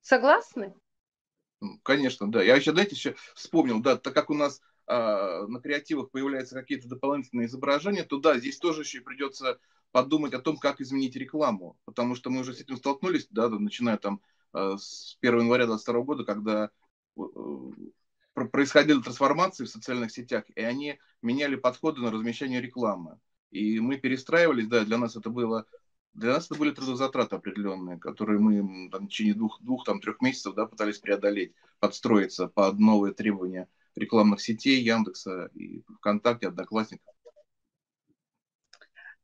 Согласны? 0.01 0.73
Конечно, 1.83 2.33
да. 2.33 2.43
Я 2.43 2.57
еще, 2.57 2.71
знаете, 2.73 2.95
еще 2.95 3.15
вспомнил, 3.35 3.83
да, 3.83 3.97
так 3.97 4.15
как 4.15 4.31
у 4.31 4.35
нас 4.35 4.63
на 4.91 5.61
креативах 5.61 6.11
появляются 6.11 6.55
какие-то 6.55 6.89
дополнительные 6.89 7.47
изображения, 7.47 8.05
то 8.05 8.19
да, 8.19 8.39
здесь 8.39 8.59
тоже 8.59 8.83
еще 8.83 9.01
придется 9.01 9.59
подумать 9.93 10.35
о 10.35 10.41
том, 10.41 10.57
как 10.57 10.81
изменить 10.81 11.17
рекламу, 11.17 11.77
потому 11.85 12.15
что 12.15 12.31
мы 12.31 12.41
уже 12.41 12.55
с 12.55 12.61
этим 12.61 12.77
столкнулись, 12.77 13.29
да, 13.31 13.49
начиная 13.49 13.99
там 13.99 14.21
а, 14.53 14.77
с 14.79 15.17
1 15.21 15.41
января 15.41 15.67
2022 15.67 16.03
года, 16.03 16.25
когда 16.25 16.71
э, 17.17 17.23
происходили 18.51 19.01
трансформации 19.01 19.65
в 19.65 19.71
социальных 19.71 20.13
сетях, 20.13 20.45
и 20.55 20.61
они 20.61 20.99
меняли 21.23 21.57
подходы 21.57 22.01
на 22.01 22.11
размещение 22.11 22.61
рекламы. 22.61 23.19
И 23.51 23.81
мы 23.81 23.97
перестраивались, 23.97 24.69
да, 24.69 24.85
для 24.85 24.99
нас 24.99 25.17
это 25.17 25.31
было 25.31 25.67
для 26.13 26.33
нас 26.33 26.47
это 26.47 26.57
были 26.57 26.73
трудозатраты 26.73 27.37
определенные, 27.37 27.97
которые 27.97 28.41
мы 28.41 28.91
там, 28.91 29.07
в 29.07 29.09
течение 29.09 29.35
двух, 29.35 29.63
двух 29.63 29.85
там, 29.85 30.01
трех 30.01 30.21
месяцев 30.21 30.55
да, 30.55 30.67
пытались 30.67 30.99
преодолеть, 30.99 31.55
подстроиться 31.79 32.49
под 32.49 32.81
новые 32.81 33.15
требования 33.15 33.69
рекламных 33.97 34.41
сетей 34.41 34.83
Яндекса 34.83 35.51
и 35.55 35.83
ВКонтакте, 35.99 36.49
Одноклассников. 36.49 37.15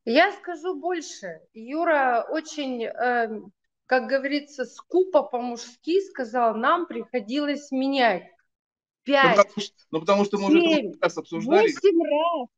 Я 0.04 0.32
скажу 0.32 0.78
больше. 0.78 1.40
Юра 1.52 2.24
очень, 2.28 2.84
э, 2.84 3.40
как 3.86 4.06
говорится, 4.06 4.64
скупо 4.64 5.22
по-мужски 5.22 6.00
сказал, 6.00 6.54
нам 6.54 6.86
приходилось 6.86 7.70
менять. 7.72 8.30
Пять, 9.02 9.36
ну, 9.36 9.42
потому, 9.42 9.66
ну, 9.90 10.00
потому 10.00 10.24
что 10.24 10.38
мы 10.38 10.50
7, 10.50 10.88
уже 10.90 10.98
раз 11.00 11.16
обсуждали. 11.16 11.72
8 11.72 12.02
раз. 12.02 12.48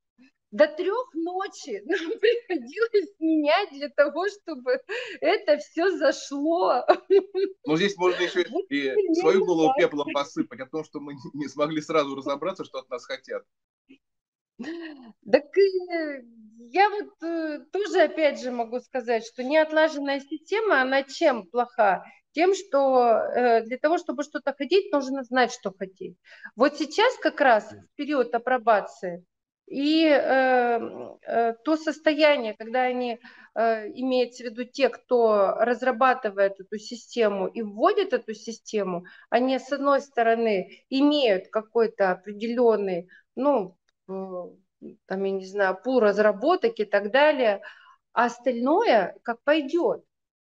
До 0.51 0.67
трех 0.67 1.15
ночи 1.15 1.83
нам 1.87 2.19
приходилось 2.19 3.11
менять 3.19 3.71
для 3.71 3.89
того, 3.91 4.27
чтобы 4.29 4.81
это 5.21 5.59
все 5.59 5.91
зашло. 5.97 6.85
Ну, 7.65 7.77
здесь 7.77 7.97
можно 7.97 8.23
еще 8.23 8.43
и 8.69 9.15
свою 9.15 9.45
голову 9.45 9.73
пеплом 9.77 10.09
посыпать 10.13 10.61
о 10.61 10.67
том, 10.67 10.85
что 10.85 11.01
мы 11.01 11.15
не 11.35 11.49
смогли 11.49 11.81
сразу 11.81 12.15
разобраться, 12.15 12.65
что 12.65 12.79
от 12.79 12.89
нас 12.89 13.05
хотят. 13.05 13.45
Так 15.31 15.45
я 16.71 16.91
вот 16.91 17.23
э, 17.23 17.61
тоже 17.71 18.03
опять 18.03 18.41
же 18.41 18.51
могу 18.51 18.81
сказать, 18.81 19.25
что 19.25 19.45
неотлаженная 19.45 20.21
система, 20.21 20.83
она 20.83 21.05
чем 21.05 21.47
плоха? 21.47 22.05
Тем, 22.33 22.55
что 22.55 23.07
э, 23.07 23.63
для 23.65 23.79
того, 23.79 23.99
чтобы 23.99 24.25
что-то 24.25 24.53
хотеть, 24.53 24.93
нужно 24.93 25.23
знать, 25.23 25.53
что 25.53 25.73
хотеть. 25.73 26.17
Вот 26.57 26.77
сейчас 26.77 27.17
как 27.19 27.41
раз 27.41 27.73
в 27.73 27.97
период 27.97 28.35
апробации 28.35 29.25
и 29.71 30.07
э, 30.07 30.79
э, 31.23 31.55
то 31.65 31.77
состояние, 31.77 32.55
когда 32.55 32.83
они, 32.83 33.19
э, 33.55 33.89
имеется 33.93 34.43
в 34.43 34.47
виду 34.47 34.65
те, 34.65 34.89
кто 34.89 35.55
разрабатывает 35.59 36.59
эту 36.59 36.79
систему 36.79 37.47
и 37.49 37.63
вводит 37.63 38.13
эту 38.13 38.35
систему, 38.35 39.05
они, 39.31 39.59
с 39.59 39.71
одной 39.71 40.01
стороны, 40.01 40.85
имеют 40.89 41.49
какой-то 41.49 42.13
определенный, 42.13 43.09
ну, 43.37 43.77
э, 44.09 44.13
там, 45.07 45.25
я 45.25 45.31
не 45.33 45.47
знаю, 45.47 45.79
пул 45.83 46.01
разработок 46.01 46.79
и 46.79 46.85
так 46.85 47.11
далее, 47.11 47.61
а 48.13 48.27
остальное 48.27 49.17
как 49.23 49.43
пойдет. 49.43 50.05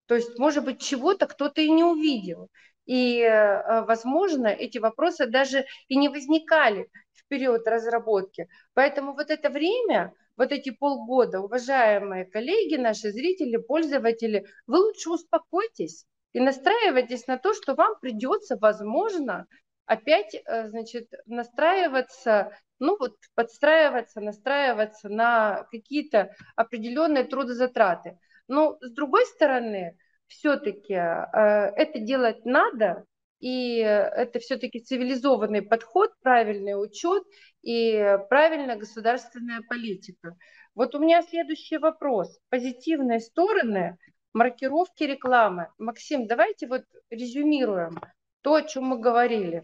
То 0.07 0.15
есть, 0.15 0.37
может 0.37 0.65
быть, 0.65 0.81
чего-то 0.81 1.25
кто-то 1.25 1.61
и 1.61 1.69
не 1.71 1.83
увидел. 1.83 2.49
И, 2.85 3.19
э, 3.21 3.81
возможно, 3.85 4.47
эти 4.47 4.77
вопросы 4.77 5.25
даже 5.27 5.65
и 5.87 5.97
не 5.97 6.09
возникали 6.09 6.89
в 7.13 7.27
период 7.27 7.67
разработки. 7.67 8.47
Поэтому 8.73 9.13
вот 9.13 9.29
это 9.31 9.49
время, 9.49 10.13
вот 10.37 10.51
эти 10.51 10.69
полгода, 10.69 11.41
уважаемые 11.41 12.25
коллеги, 12.25 12.75
наши 12.75 13.11
зрители, 13.11 13.57
пользователи, 13.57 14.45
вы 14.67 14.79
лучше 14.79 15.09
успокойтесь 15.09 16.05
и 16.33 16.39
настраивайтесь 16.39 17.27
на 17.27 17.37
то, 17.37 17.53
что 17.53 17.75
вам 17.75 17.95
придется, 18.01 18.57
возможно, 18.59 19.47
опять, 19.85 20.35
э, 20.35 20.67
значит, 20.69 21.09
настраиваться, 21.25 22.51
ну 22.79 22.97
вот 22.99 23.15
подстраиваться, 23.35 24.19
настраиваться 24.19 25.09
на 25.09 25.65
какие-то 25.71 26.31
определенные 26.55 27.23
трудозатраты. 27.23 28.19
Но 28.47 28.77
с 28.81 28.91
другой 28.91 29.25
стороны, 29.25 29.97
все-таки 30.27 30.93
э, 30.93 31.71
это 31.75 31.99
делать 31.99 32.45
надо, 32.45 33.05
и 33.39 33.77
это 33.77 34.39
все-таки 34.39 34.79
цивилизованный 34.79 35.61
подход, 35.61 36.11
правильный 36.21 36.81
учет 36.81 37.23
и 37.61 38.17
правильная 38.29 38.77
государственная 38.77 39.61
политика. 39.67 40.35
Вот 40.73 40.95
у 40.95 40.99
меня 40.99 41.21
следующий 41.21 41.77
вопрос. 41.77 42.39
Позитивные 42.49 43.19
стороны 43.19 43.97
маркировки 44.33 45.03
рекламы. 45.03 45.69
Максим, 45.77 46.27
давайте 46.27 46.67
вот 46.67 46.83
резюмируем 47.09 47.99
то, 48.41 48.55
о 48.55 48.61
чем 48.61 48.83
мы 48.85 48.99
говорили. 48.99 49.61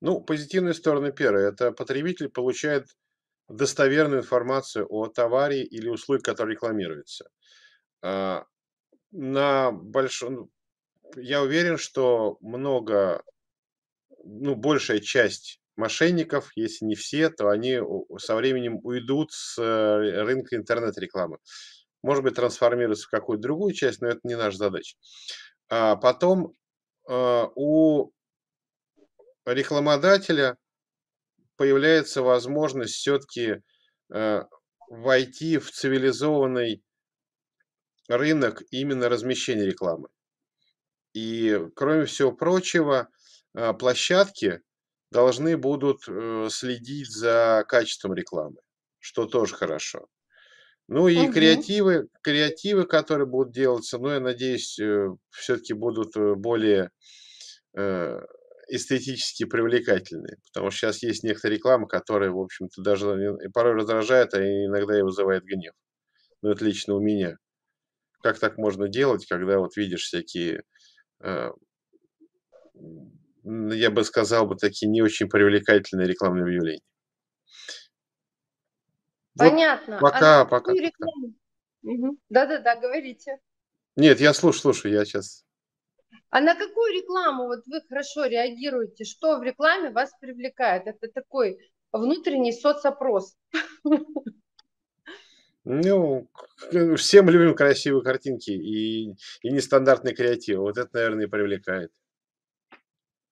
Ну, 0.00 0.20
позитивные 0.20 0.74
стороны 0.74 1.12
первые. 1.12 1.48
Это 1.48 1.70
потребитель 1.70 2.28
получает 2.28 2.88
достоверную 3.48 4.22
информацию 4.22 4.86
о 4.90 5.06
товаре 5.06 5.62
или 5.62 5.88
услуге, 5.88 6.22
который 6.22 6.52
рекламируется. 6.52 7.28
На 9.12 9.70
большом, 9.70 10.34
ну, 10.34 10.50
я 11.16 11.42
уверен, 11.42 11.76
что 11.76 12.38
много, 12.40 13.22
ну, 14.24 14.54
большая 14.54 15.00
часть 15.00 15.60
мошенников, 15.76 16.50
если 16.56 16.84
не 16.86 16.94
все, 16.94 17.28
то 17.30 17.48
они 17.48 17.78
со 18.18 18.34
временем 18.34 18.78
уйдут 18.82 19.32
с 19.32 19.58
э, 19.58 20.22
рынка 20.22 20.56
интернет-рекламы. 20.56 21.38
Может 22.02 22.24
быть, 22.24 22.34
трансформируются 22.34 23.06
в 23.06 23.10
какую-то 23.10 23.42
другую 23.42 23.74
часть, 23.74 24.00
но 24.00 24.08
это 24.08 24.20
не 24.24 24.34
наша 24.34 24.56
задача. 24.56 24.96
А 25.68 25.96
потом 25.96 26.56
а, 27.08 27.48
у 27.54 28.10
рекламодателя 29.46 30.56
появляется 31.56 32.22
возможность 32.22 32.94
все-таки 32.94 33.62
э, 34.12 34.42
войти 34.88 35.58
в 35.58 35.70
цивилизованный 35.70 36.82
рынок 38.16 38.62
именно 38.70 39.08
размещения 39.08 39.66
рекламы. 39.66 40.08
И, 41.14 41.58
кроме 41.74 42.06
всего 42.06 42.32
прочего, 42.32 43.08
а, 43.54 43.72
площадки 43.74 44.60
должны 45.10 45.56
будут 45.58 46.08
э, 46.08 46.48
следить 46.50 47.10
за 47.10 47.64
качеством 47.68 48.14
рекламы, 48.14 48.56
что 48.98 49.26
тоже 49.26 49.54
хорошо. 49.54 50.06
Ну 50.88 51.06
и 51.06 51.18
угу. 51.18 51.32
креативы, 51.32 52.08
креативы, 52.22 52.86
которые 52.86 53.26
будут 53.26 53.52
делаться, 53.52 53.98
ну, 53.98 54.08
я 54.08 54.20
надеюсь, 54.20 54.78
э, 54.78 55.08
все-таки 55.30 55.74
будут 55.74 56.16
э, 56.16 56.34
более 56.34 56.90
эстетически 58.68 59.44
привлекательные, 59.46 60.36
потому 60.52 60.70
что 60.70 60.80
сейчас 60.80 61.02
есть 61.02 61.24
некоторые 61.24 61.56
рекламы, 61.56 61.88
которые, 61.88 62.30
в 62.30 62.38
общем-то, 62.38 62.82
даже 62.82 63.38
порой 63.54 63.76
раздражают, 63.76 64.34
а 64.34 64.42
иногда 64.42 64.98
и 64.98 65.00
вызывают 65.00 65.44
гнев. 65.44 65.72
Ну, 66.42 66.50
это 66.50 66.62
лично 66.66 66.94
у 66.94 67.00
меня. 67.00 67.38
Как 68.22 68.38
так 68.38 68.56
можно 68.56 68.88
делать, 68.88 69.26
когда 69.26 69.58
вот 69.58 69.76
видишь 69.76 70.04
всякие 70.04 70.62
Э, 71.22 71.50
я 73.44 73.90
бы 73.90 74.04
сказал, 74.04 74.46
бы 74.46 74.56
такие 74.56 74.90
не 74.90 75.02
очень 75.02 75.28
привлекательные 75.28 76.06
рекламные 76.06 76.44
объявления. 76.44 76.82
Понятно. 79.36 79.98
Вот 80.00 80.12
пока, 80.12 80.40
а 80.42 80.44
пока. 80.44 80.72
Да-да-да, 81.82 82.76
говорите. 82.76 83.38
Нет, 83.96 84.20
я 84.20 84.34
слушаю, 84.34 84.62
слушаю, 84.62 84.94
я 84.94 85.04
сейчас. 85.04 85.44
А 86.30 86.40
на 86.40 86.54
какую 86.54 86.94
рекламу 86.94 87.46
вот 87.46 87.66
вы 87.66 87.80
хорошо 87.88 88.26
реагируете? 88.26 89.04
Что 89.04 89.38
в 89.38 89.42
рекламе 89.42 89.90
вас 89.90 90.12
привлекает? 90.20 90.86
Это 90.86 91.08
такой 91.08 91.58
внутренний 91.92 92.52
соцопрос. 92.52 93.36
Ну, 95.64 96.28
все 96.96 97.22
мы 97.22 97.30
любим 97.30 97.54
красивые 97.54 98.02
картинки 98.02 98.50
и, 98.50 99.12
и 99.42 99.52
нестандартный 99.52 100.14
креатив. 100.14 100.58
Вот 100.58 100.76
это, 100.76 100.90
наверное, 100.92 101.26
и 101.26 101.28
привлекает. 101.28 101.92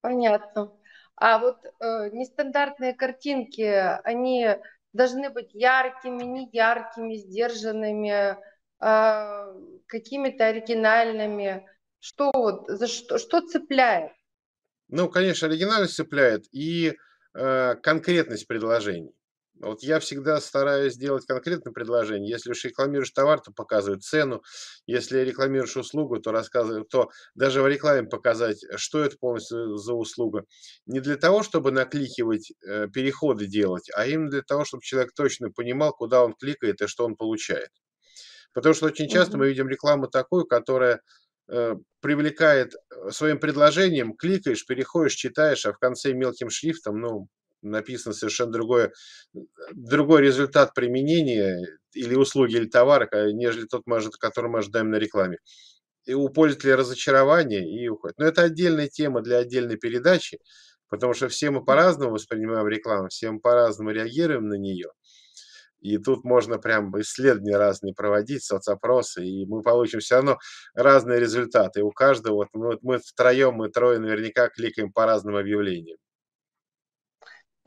Понятно. 0.01 0.73
А 1.17 1.39
вот 1.39 1.59
э, 1.65 2.11
нестандартные 2.13 2.95
картинки, 2.95 3.63
они 4.05 4.57
должны 4.93 5.29
быть 5.31 5.53
яркими, 5.53 6.23
не 6.23 6.49
яркими, 6.53 7.17
сдержанными, 7.17 8.37
э, 8.81 9.55
какими-то 9.87 10.47
оригинальными. 10.47 11.67
Что 11.99 12.31
вот, 12.33 12.69
за 12.69 12.87
что, 12.87 13.19
что 13.19 13.41
цепляет? 13.43 14.13
Ну, 14.89 15.09
конечно, 15.11 15.49
оригинальность 15.49 15.95
цепляет 15.95 16.47
и 16.53 16.97
э, 17.35 17.75
конкретность 17.83 18.47
предложений. 18.47 19.15
Вот 19.61 19.83
я 19.83 20.01
всегда 20.01 20.41
стараюсь 20.41 20.95
сделать 20.95 21.27
конкретное 21.27 21.73
предложение. 21.73 22.31
Если 22.31 22.51
уж 22.51 22.65
рекламируешь 22.65 23.11
товар, 23.11 23.41
то 23.41 23.53
показывай 23.53 24.01
цену. 24.01 24.43
Если 24.87 25.19
рекламируешь 25.21 25.77
услугу, 25.77 26.19
то 26.19 26.33
рассказывай, 26.33 26.85
то 26.85 27.11
даже 27.35 27.61
в 27.61 27.69
рекламе 27.69 28.09
показать, 28.09 28.65
что 28.77 29.05
это 29.05 29.17
полностью 29.19 29.77
за 29.77 29.93
услуга. 29.93 30.45
Не 30.87 31.01
для 31.01 31.17
того, 31.17 31.43
чтобы 31.43 31.73
накликивать, 31.73 32.53
э, 32.67 32.89
переходы 32.89 33.47
делать, 33.47 33.91
а 33.95 34.07
именно 34.07 34.31
для 34.31 34.43
того, 34.43 34.65
чтобы 34.65 34.83
человек 34.83 35.13
точно 35.15 35.51
понимал, 35.51 35.93
куда 35.93 36.25
он 36.25 36.33
кликает 36.33 36.81
и 36.81 36.87
что 36.87 37.05
он 37.05 37.15
получает. 37.17 37.69
Потому 38.55 38.75
что 38.75 38.87
очень 38.87 39.09
часто 39.09 39.37
мы 39.37 39.49
видим 39.49 39.69
рекламу 39.69 40.09
такую, 40.09 40.47
которая 40.47 41.01
э, 41.49 41.75
привлекает 42.01 42.75
э, 42.75 43.11
своим 43.11 43.39
предложением, 43.39 44.17
кликаешь, 44.17 44.65
переходишь, 44.65 45.15
читаешь, 45.15 45.67
а 45.67 45.73
в 45.73 45.79
конце 45.79 46.15
мелким 46.15 46.49
шрифтом, 46.49 47.01
ну, 47.01 47.29
написано 47.63 48.15
совершенно 48.15 48.53
другое, 48.53 48.93
другой 49.73 50.23
результат 50.23 50.75
применения 50.75 51.59
или 51.95 52.15
услуги, 52.15 52.57
или 52.57 52.67
товара, 52.67 53.09
нежели 53.33 53.67
тот, 53.67 53.83
который 54.21 54.51
мы 54.51 54.61
ожидаем 54.61 54.91
на 54.91 54.97
рекламе. 54.97 55.39
И 56.07 56.15
у 56.15 56.29
пользователя 56.29 56.77
разочарование 56.77 57.63
и 57.69 57.89
уходит. 57.89 58.19
Но 58.19 58.25
это 58.25 58.43
отдельная 58.43 58.89
тема 58.89 59.21
для 59.21 59.39
отдельной 59.39 59.77
передачи, 59.77 60.39
потому 60.89 61.15
что 61.15 61.29
все 61.29 61.51
мы 61.51 61.65
по-разному 61.65 62.13
воспринимаем 62.13 62.67
рекламу, 62.69 63.09
все 63.09 63.31
мы 63.31 63.41
по-разному 63.41 63.91
реагируем 63.91 64.49
на 64.49 64.55
нее. 64.55 64.91
И 65.81 65.97
тут 65.99 66.25
можно 66.25 66.59
прям 66.59 66.99
исследования 67.01 67.57
разные 67.57 67.95
проводить, 67.95 68.45
соцопросы, 68.45 69.25
и 69.25 69.47
мы 69.47 69.63
получим 69.63 70.01
все 70.01 70.17
равно 70.17 70.39
разные 70.75 71.19
результаты. 71.19 71.81
И 71.81 71.83
у 71.83 71.91
каждого, 71.91 72.35
вот 72.35 72.49
мы, 72.53 72.79
мы 72.83 72.99
втроем, 72.99 73.55
мы 73.55 73.71
трое 73.71 73.99
наверняка 73.99 74.49
кликаем 74.49 74.93
по 74.93 75.07
разным 75.07 75.37
объявлениям. 75.37 75.97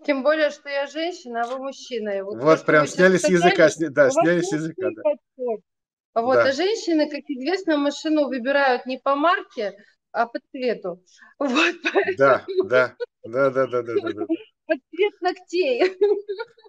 Тем 0.06 0.24
более, 0.24 0.50
что 0.50 0.70
я 0.70 0.88
женщина, 0.88 1.42
а 1.42 1.48
вы 1.48 1.60
мужчина. 1.60 2.10
И 2.10 2.22
вот 2.22 2.38
вот 2.42 2.60
то, 2.60 2.66
прям 2.66 2.88
сняли 2.88 3.18
с 3.18 3.28
языка, 3.28 3.70
сня... 3.70 3.89
да, 3.89 4.10
сняли 4.10 4.42
с 4.42 4.52
языка. 4.52 4.89
Да. 4.96 6.22
Вот, 6.22 6.36
да. 6.36 6.44
а 6.44 6.52
женщины, 6.52 7.10
как 7.10 7.22
известно, 7.28 7.78
машину 7.78 8.28
выбирают 8.28 8.86
не 8.86 8.98
по 8.98 9.16
марке, 9.16 9.76
а 10.12 10.28
по 10.28 10.39
цвету. 10.52 11.04
Вот, 11.39 11.76
да, 12.18 12.46
да, 12.63 12.96
да, 13.24 13.50
да, 13.50 13.68
да, 13.68 13.82
да, 13.82 13.94
да. 14.13 14.26
под 14.66 14.80
цвет 14.89 15.22
ногтей. 15.22 15.98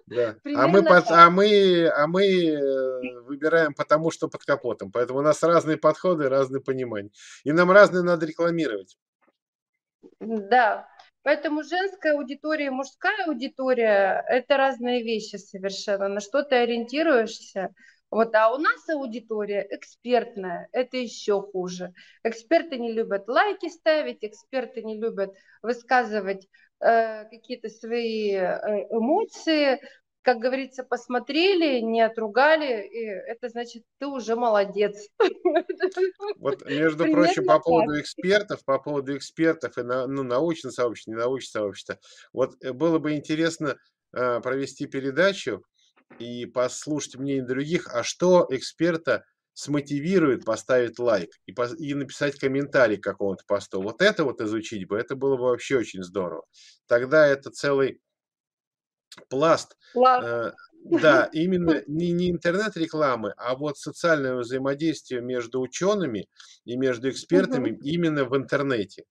Да. 0.07 0.35
А, 0.55 0.67
мы 0.67 0.83
под, 0.83 1.09
а, 1.09 1.29
мы, 1.29 1.87
а 1.87 2.07
мы 2.07 2.23
э, 2.23 3.19
выбираем 3.21 3.73
потому, 3.73 4.11
что 4.11 4.27
под 4.27 4.43
капотом. 4.43 4.91
Поэтому 4.91 5.19
у 5.19 5.21
нас 5.23 5.41
разные 5.41 5.77
подходы, 5.77 6.29
разные 6.29 6.61
понимания. 6.61 7.09
И 7.43 7.51
нам 7.51 7.71
разные 7.71 8.03
надо 8.03 8.25
рекламировать. 8.25 8.97
Да. 10.19 10.87
Поэтому 11.25 11.63
женская 11.63 12.13
аудитория 12.13 12.67
и 12.67 12.69
мужская 12.69 13.25
аудитория– 13.25 14.23
это 14.29 14.57
разные 14.57 15.01
вещи 15.01 15.37
совершенно. 15.37 16.07
На 16.07 16.19
что 16.21 16.43
ты 16.43 16.55
ориентируешься– 16.55 17.73
вот, 18.11 18.33
а 18.35 18.53
у 18.53 18.57
нас 18.57 18.87
аудитория 18.87 19.67
экспертная, 19.71 20.69
это 20.71 20.97
еще 20.97 21.41
хуже. 21.41 21.93
Эксперты 22.23 22.77
не 22.77 22.93
любят 22.93 23.27
лайки 23.27 23.67
ставить, 23.67 24.19
эксперты 24.21 24.83
не 24.83 24.97
любят 24.97 25.33
высказывать 25.61 26.47
э, 26.79 27.25
какие-то 27.25 27.67
свои 27.69 28.31
э, 28.31 28.87
эмоции. 28.89 29.81
Как 30.25 30.39
говорится, 30.39 30.83
посмотрели, 30.83 31.79
не 31.81 32.01
отругали, 32.01 32.87
и 32.87 33.05
это 33.05 33.47
значит, 33.47 33.83
ты 33.99 34.07
уже 34.07 34.35
молодец. 34.35 35.07
Вот, 36.39 36.65
между 36.65 37.05
прочим, 37.11 37.45
по 37.45 37.59
поводу 37.59 37.99
экспертов, 37.99 38.65
по 38.65 38.79
поводу 38.79 39.15
экспертов 39.15 39.77
и 39.77 39.83
ну, 39.83 40.23
научного 40.23 40.73
сообщества, 40.73 41.11
не 41.11 41.17
научного 41.17 41.65
сообщества, 41.65 41.99
вот 42.33 42.55
э, 42.61 42.73
было 42.73 42.97
бы 42.99 43.13
интересно 43.13 43.77
э, 44.13 44.39
провести 44.41 44.87
передачу, 44.87 45.63
и 46.19 46.45
послушать 46.45 47.15
мнение 47.15 47.45
других, 47.45 47.87
а 47.93 48.03
что 48.03 48.45
эксперта 48.49 49.23
смотивирует 49.53 50.43
поставить 50.43 50.99
лайк 50.99 51.29
и, 51.45 51.53
по, 51.53 51.65
и 51.65 51.93
написать 51.93 52.37
комментарий 52.37 52.97
к 52.97 53.03
какому-то 53.03 53.43
посту. 53.47 53.81
Вот 53.81 54.01
это 54.01 54.23
вот 54.25 54.41
изучить 54.41 54.87
бы, 54.87 54.97
это 54.97 55.15
было 55.15 55.37
бы 55.37 55.43
вообще 55.43 55.77
очень 55.77 56.03
здорово. 56.03 56.43
Тогда 56.87 57.25
это 57.25 57.49
целый 57.51 58.01
пласт. 59.29 59.77
Э, 59.95 60.51
да, 60.85 61.29
именно 61.33 61.83
не, 61.87 62.11
не 62.11 62.31
интернет-рекламы, 62.31 63.33
а 63.37 63.55
вот 63.55 63.77
социальное 63.77 64.35
взаимодействие 64.35 65.21
между 65.21 65.59
учеными 65.61 66.27
и 66.63 66.77
между 66.77 67.09
экспертами 67.09 67.71
угу. 67.71 67.81
именно 67.83 68.25
в 68.25 68.35
интернете. 68.35 69.03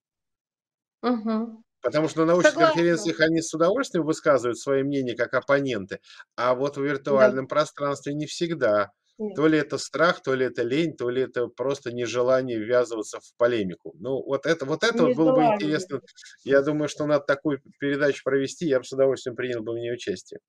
Угу. 1.03 1.64
Потому 1.83 2.09
что 2.09 2.21
на 2.21 2.27
научных 2.27 2.55
Согласна. 2.55 2.75
конференциях 2.75 3.21
они 3.21 3.43
с 3.43 3.53
удовольствием 3.53 4.07
высказывают 4.07 4.59
свои 4.59 4.83
мнения 4.83 5.14
как 5.14 5.35
оппоненты, 5.35 6.01
а 6.35 6.55
вот 6.55 6.77
в 6.77 6.83
виртуальном 6.83 7.45
да. 7.45 7.49
пространстве 7.49 8.14
не 8.14 8.27
всегда. 8.27 8.93
Нет. 9.16 9.37
То 9.37 9.46
ли 9.46 9.59
это 9.59 9.79
страх, 9.79 10.22
то 10.22 10.35
ли 10.35 10.46
это 10.46 10.62
лень, 10.62 10.96
то 10.96 11.09
ли 11.09 11.22
это 11.22 11.46
просто 11.46 11.92
нежелание 11.92 12.59
ввязываться 12.59 13.20
в 13.20 13.37
полемику. 13.37 13.94
Ну, 14.00 14.20
вот 14.22 14.44
это, 14.44 14.64
вот 14.64 14.83
это 14.83 15.05
вот 15.05 15.16
было 15.16 15.35
бы 15.35 15.42
интересно. 15.55 16.00
Я 16.42 16.62
думаю, 16.62 16.88
что 16.88 17.07
надо 17.07 17.24
такую 17.24 17.61
передачу 17.79 18.22
провести, 18.24 18.66
я 18.66 18.79
бы 18.81 18.85
с 18.85 18.92
удовольствием 18.92 19.37
принял 19.37 19.62
бы 19.62 19.72
в 19.72 19.79
ней 19.79 19.92
участие. 19.92 20.40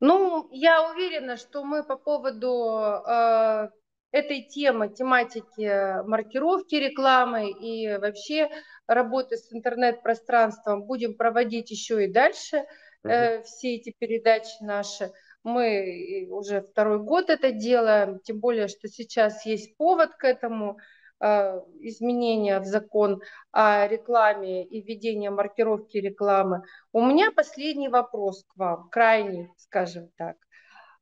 Ну, 0.00 0.48
я 0.52 0.90
уверена, 0.90 1.38
что 1.38 1.64
мы 1.64 1.82
по 1.82 1.96
поводу 1.96 2.78
э, 3.08 3.70
этой 4.12 4.42
темы, 4.42 4.90
тематики 4.90 6.02
маркировки 6.06 6.74
рекламы 6.74 7.50
и 7.50 7.96
вообще 7.96 8.50
работы 8.86 9.38
с 9.38 9.50
интернет-пространством 9.50 10.84
будем 10.84 11.16
проводить 11.16 11.70
еще 11.70 12.04
и 12.04 12.12
дальше. 12.12 12.64
Uh-huh. 13.04 13.40
все 13.44 13.76
эти 13.76 13.94
передачи 13.96 14.60
наши. 14.62 15.12
Мы 15.46 16.26
уже 16.28 16.60
второй 16.60 16.98
год 16.98 17.30
это 17.30 17.52
делаем, 17.52 18.18
тем 18.18 18.40
более, 18.40 18.66
что 18.66 18.88
сейчас 18.88 19.46
есть 19.46 19.76
повод 19.76 20.10
к 20.16 20.24
этому 20.24 20.76
э, 21.20 21.60
изменения 21.82 22.58
в 22.58 22.64
закон 22.64 23.22
о 23.52 23.86
рекламе 23.86 24.64
и 24.64 24.82
введение 24.82 25.30
маркировки 25.30 25.98
рекламы. 25.98 26.64
У 26.92 27.00
меня 27.00 27.30
последний 27.30 27.88
вопрос 27.88 28.42
к 28.48 28.56
вам, 28.56 28.88
крайний, 28.88 29.48
скажем 29.56 30.10
так. 30.16 30.36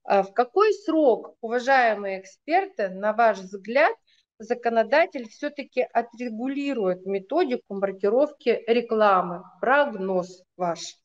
А 0.02 0.22
в 0.22 0.34
какой 0.34 0.74
срок, 0.74 1.38
уважаемые 1.40 2.20
эксперты, 2.20 2.90
на 2.90 3.14
ваш 3.14 3.38
взгляд, 3.38 3.96
законодатель 4.38 5.26
все-таки 5.30 5.80
отрегулирует 5.80 7.06
методику 7.06 7.76
маркировки 7.76 8.62
рекламы? 8.66 9.42
Прогноз 9.62 10.42
ваш. 10.58 10.98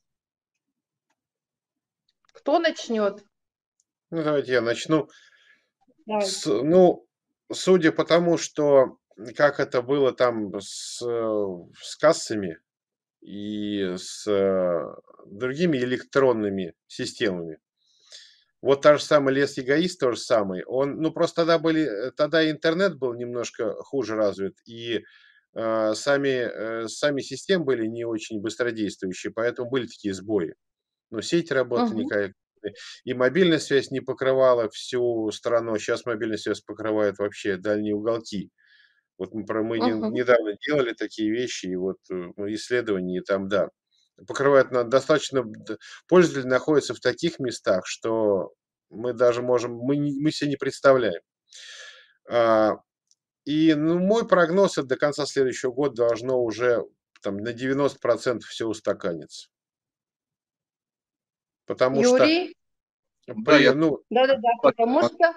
Кто 2.34 2.60
начнет? 2.60 3.24
Ну, 4.12 4.24
давайте 4.24 4.54
я 4.54 4.62
начну. 4.62 5.10
С, 6.08 6.46
ну, 6.46 7.06
судя 7.52 7.92
по 7.92 8.04
тому, 8.04 8.38
что 8.38 8.98
как 9.36 9.60
это 9.60 9.82
было 9.82 10.12
там 10.14 10.60
с, 10.60 11.00
с 11.00 11.96
кассами 12.00 12.58
и 13.22 13.96
с 13.98 14.26
э, 14.28 14.96
другими 15.28 15.78
электронными 15.78 16.74
системами, 16.88 17.60
вот 18.62 18.82
та 18.82 18.98
же 18.98 19.04
самая 19.04 19.34
лес 19.36 19.58
эгоист, 19.58 20.00
то 20.00 20.12
же 20.12 20.18
самое. 20.18 20.66
Он, 20.66 21.00
ну 21.02 21.12
просто 21.12 21.38
тогда 21.38 21.60
были, 21.60 21.84
э, 21.84 22.12
тогда 22.12 22.50
интернет 22.50 22.98
был 22.98 23.14
немножко 23.14 23.74
хуже 23.84 24.16
развит, 24.16 24.56
и 24.66 25.04
э, 25.54 25.94
сами, 25.94 26.84
э, 26.84 26.88
сами 26.88 27.22
системы 27.22 27.66
были 27.66 27.88
не 27.88 28.06
очень 28.06 28.42
быстродействующие, 28.42 29.32
поэтому 29.34 29.70
были 29.70 29.86
такие 29.86 30.14
сбои. 30.14 30.56
Но 31.12 31.22
сеть 31.22 31.52
работала 31.52 32.02
угу. 32.02 32.10
И 33.04 33.14
мобильная 33.14 33.60
связь 33.60 33.92
не 33.92 34.02
покрывала 34.02 34.70
всю 34.70 35.32
страну. 35.32 35.78
Сейчас 35.78 36.06
мобильная 36.06 36.38
связь 36.38 36.62
покрывает 36.62 37.18
вообще 37.20 37.58
дальние 37.58 37.96
уголки. 37.96 38.52
Вот 39.18 39.34
мы, 39.34 39.46
про, 39.46 39.64
мы 39.64 39.78
uh 39.80 40.12
недавно 40.12 40.54
делали 40.66 40.94
такие 40.94 41.30
вещи, 41.30 41.68
и 41.68 41.76
вот 41.76 41.98
э, 42.10 42.32
исследования, 42.48 43.18
и 43.18 43.22
там, 43.22 43.50
да, 43.50 43.70
покрывает 44.28 44.72
на 44.72 44.84
достаточно 44.84 45.44
пользователь 46.08 46.48
находится 46.48 46.94
в 46.94 47.00
таких 47.00 47.40
местах, 47.40 47.86
что 47.86 48.54
мы 48.90 49.14
даже 49.14 49.42
можем, 49.42 49.74
мы, 49.74 49.98
мы 49.98 50.32
себе 50.32 50.52
не 50.52 50.56
представляем. 50.56 51.22
А, 52.30 52.78
и 53.46 53.74
ну, 53.74 54.00
мой 54.00 54.28
прогноз, 54.28 54.78
это 54.78 54.88
до 54.88 54.96
конца 54.96 55.26
следующего 55.26 55.72
года 55.72 55.96
должно 55.96 56.42
уже 56.42 56.86
там, 57.22 57.38
на 57.38 57.50
90% 57.50 58.40
все 58.42 58.68
устаканиться. 58.68 59.50
Потому 61.70 62.02
Юрий? 62.02 62.56
что... 63.22 63.36
Да, 63.36 63.60
я, 63.60 63.76
ну, 63.76 64.04
да, 64.10 64.26
да, 64.26 64.38
да, 64.38 64.50
потому 64.60 65.04
что... 65.04 65.36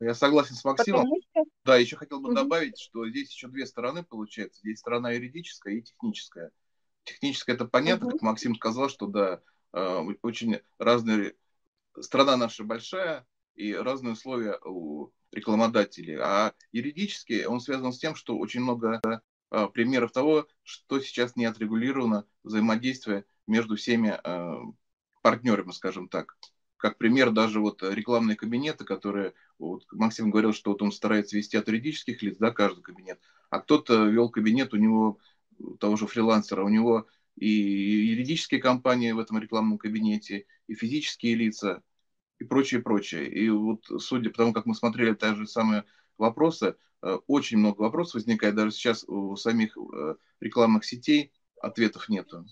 Я 0.00 0.14
согласен 0.14 0.54
с 0.54 0.64
Максимом. 0.64 1.06
Что... 1.06 1.44
Да, 1.62 1.76
еще 1.76 1.96
хотел 1.96 2.20
бы 2.20 2.28
угу. 2.28 2.36
добавить, 2.36 2.80
что 2.80 3.06
здесь 3.06 3.30
еще 3.30 3.48
две 3.48 3.66
стороны 3.66 4.02
получается. 4.02 4.60
Здесь 4.60 4.78
сторона 4.78 5.10
юридическая 5.10 5.74
и 5.74 5.82
техническая. 5.82 6.52
Технически 7.04 7.50
это 7.50 7.66
понятно, 7.66 8.06
угу. 8.06 8.12
как 8.14 8.22
Максим 8.22 8.54
сказал, 8.54 8.88
что 8.88 9.08
да, 9.08 9.42
э, 9.74 10.06
очень 10.22 10.58
разные... 10.78 11.34
Страна 12.00 12.38
наша 12.38 12.64
большая, 12.64 13.26
и 13.54 13.74
разные 13.74 14.14
условия 14.14 14.58
у 14.64 15.10
рекламодателей. 15.32 16.16
А 16.18 16.54
юридически 16.72 17.44
он 17.44 17.60
связан 17.60 17.92
с 17.92 17.98
тем, 17.98 18.14
что 18.14 18.38
очень 18.38 18.62
много 18.62 19.02
э, 19.50 19.66
примеров 19.74 20.12
того, 20.12 20.48
что 20.62 20.98
сейчас 21.00 21.36
не 21.36 21.44
отрегулировано 21.44 22.24
взаимодействие 22.42 23.26
между 23.46 23.76
всеми 23.76 24.18
э, 24.24 24.72
партнерами, 25.22 25.72
скажем 25.72 26.08
так. 26.08 26.36
Как 26.76 26.96
пример, 26.96 27.30
даже 27.32 27.60
вот 27.60 27.82
рекламные 27.82 28.36
кабинеты, 28.36 28.84
которые, 28.84 29.34
вот 29.58 29.84
Максим 29.92 30.30
говорил, 30.30 30.52
что 30.52 30.70
вот 30.70 30.82
он 30.82 30.92
старается 30.92 31.36
вести 31.36 31.56
от 31.56 31.66
юридических 31.68 32.22
лиц, 32.22 32.36
да, 32.38 32.52
каждый 32.52 32.82
кабинет, 32.82 33.20
а 33.50 33.60
кто-то 33.60 34.06
вел 34.06 34.30
кабинет, 34.30 34.72
у 34.74 34.76
него 34.76 35.18
того 35.80 35.96
же 35.96 36.06
фрилансера, 36.06 36.62
у 36.62 36.68
него 36.68 37.06
и 37.36 37.48
юридические 37.48 38.60
компании 38.60 39.12
в 39.12 39.18
этом 39.18 39.38
рекламном 39.38 39.78
кабинете, 39.78 40.46
и 40.66 40.74
физические 40.74 41.34
лица, 41.34 41.82
и 42.38 42.44
прочее, 42.44 42.80
прочее. 42.80 43.28
И 43.28 43.48
вот 43.50 43.84
судя 43.98 44.30
по 44.30 44.38
тому, 44.38 44.52
как 44.52 44.66
мы 44.66 44.74
смотрели 44.74 45.14
те 45.14 45.34
же 45.34 45.46
самые 45.46 45.84
вопросы, 46.16 46.76
э, 47.02 47.18
очень 47.26 47.58
много 47.58 47.82
вопросов 47.82 48.14
возникает, 48.14 48.54
даже 48.54 48.72
сейчас 48.72 49.04
у 49.08 49.36
самих 49.36 49.76
э, 49.76 50.14
рекламных 50.40 50.84
сетей 50.84 51.32
ответов 51.60 52.08
нету. 52.08 52.46